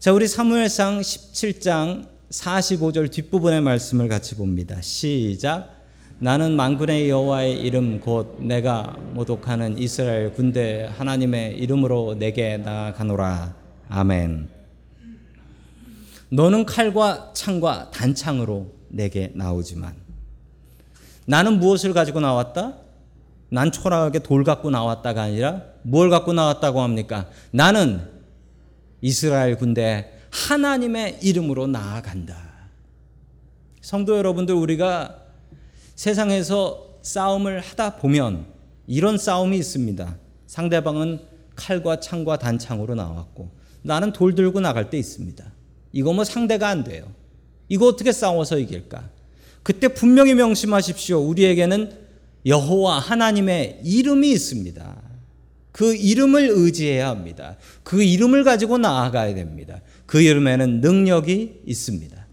자, 0.00 0.12
우리 0.12 0.26
사무엘상 0.26 1.00
17장 1.00 2.08
45절 2.30 3.10
뒷부분의 3.12 3.60
말씀을 3.60 4.08
같이 4.08 4.34
봅니다. 4.34 4.80
시작. 4.80 5.76
나는 6.18 6.56
만군의 6.56 7.08
여호와의 7.08 7.60
이름 7.60 8.00
곧 8.00 8.42
내가 8.42 8.96
모독하는 9.12 9.78
이스라엘 9.78 10.32
군대 10.32 10.90
하나님의 10.96 11.56
이름으로 11.58 12.16
내게 12.18 12.56
나아가노라. 12.56 13.54
아멘. 13.88 14.59
너는 16.30 16.64
칼과 16.64 17.32
창과 17.34 17.90
단창으로 17.90 18.72
내게 18.88 19.32
나오지만 19.34 19.94
나는 21.26 21.58
무엇을 21.58 21.92
가지고 21.92 22.20
나왔다? 22.20 22.78
난 23.50 23.72
초라하게 23.72 24.20
돌 24.20 24.44
갖고 24.44 24.70
나왔다가 24.70 25.22
아니라 25.22 25.62
뭘 25.82 26.08
갖고 26.08 26.32
나왔다고 26.32 26.80
합니까? 26.80 27.28
나는 27.50 28.00
이스라엘 29.00 29.56
군대 29.56 30.12
하나님의 30.30 31.18
이름으로 31.22 31.66
나아간다. 31.66 32.36
성도 33.80 34.16
여러분들 34.16 34.54
우리가 34.54 35.16
세상에서 35.96 36.98
싸움을 37.02 37.60
하다 37.60 37.96
보면 37.96 38.46
이런 38.86 39.18
싸움이 39.18 39.56
있습니다. 39.58 40.16
상대방은 40.46 41.20
칼과 41.56 42.00
창과 42.00 42.38
단창으로 42.38 42.94
나왔고 42.94 43.50
나는 43.82 44.12
돌 44.12 44.34
들고 44.34 44.60
나갈 44.60 44.90
때 44.90 44.98
있습니다. 44.98 45.44
이거 45.92 46.12
뭐 46.12 46.24
상대가 46.24 46.68
안 46.68 46.84
돼요. 46.84 47.04
이거 47.68 47.86
어떻게 47.86 48.12
싸워서 48.12 48.58
이길까? 48.58 49.08
그때 49.62 49.88
분명히 49.88 50.34
명심하십시오. 50.34 51.18
우리에게는 51.20 51.92
여호와 52.46 52.98
하나님의 52.98 53.80
이름이 53.84 54.30
있습니다. 54.32 55.02
그 55.72 55.94
이름을 55.94 56.48
의지해야 56.52 57.08
합니다. 57.08 57.56
그 57.82 58.02
이름을 58.02 58.44
가지고 58.44 58.78
나아가야 58.78 59.34
됩니다. 59.34 59.80
그 60.06 60.20
이름에는 60.20 60.80
능력이 60.80 61.60
있습니다. 61.66 62.26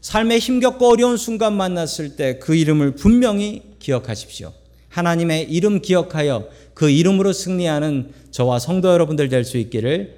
삶에 0.00 0.38
힘겹고 0.38 0.88
어려운 0.88 1.16
순간 1.16 1.54
만났을 1.54 2.16
때 2.16 2.38
그 2.38 2.54
이름을 2.54 2.92
분명히 2.94 3.62
기억하십시오. 3.78 4.52
하나님의 4.88 5.50
이름 5.50 5.80
기억하여 5.82 6.48
그 6.74 6.88
이름으로 6.90 7.32
승리하는 7.32 8.10
저와 8.30 8.58
성도 8.58 8.88
여러분들 8.88 9.28
될 9.28 9.44
수 9.44 9.58
있기를 9.58 10.17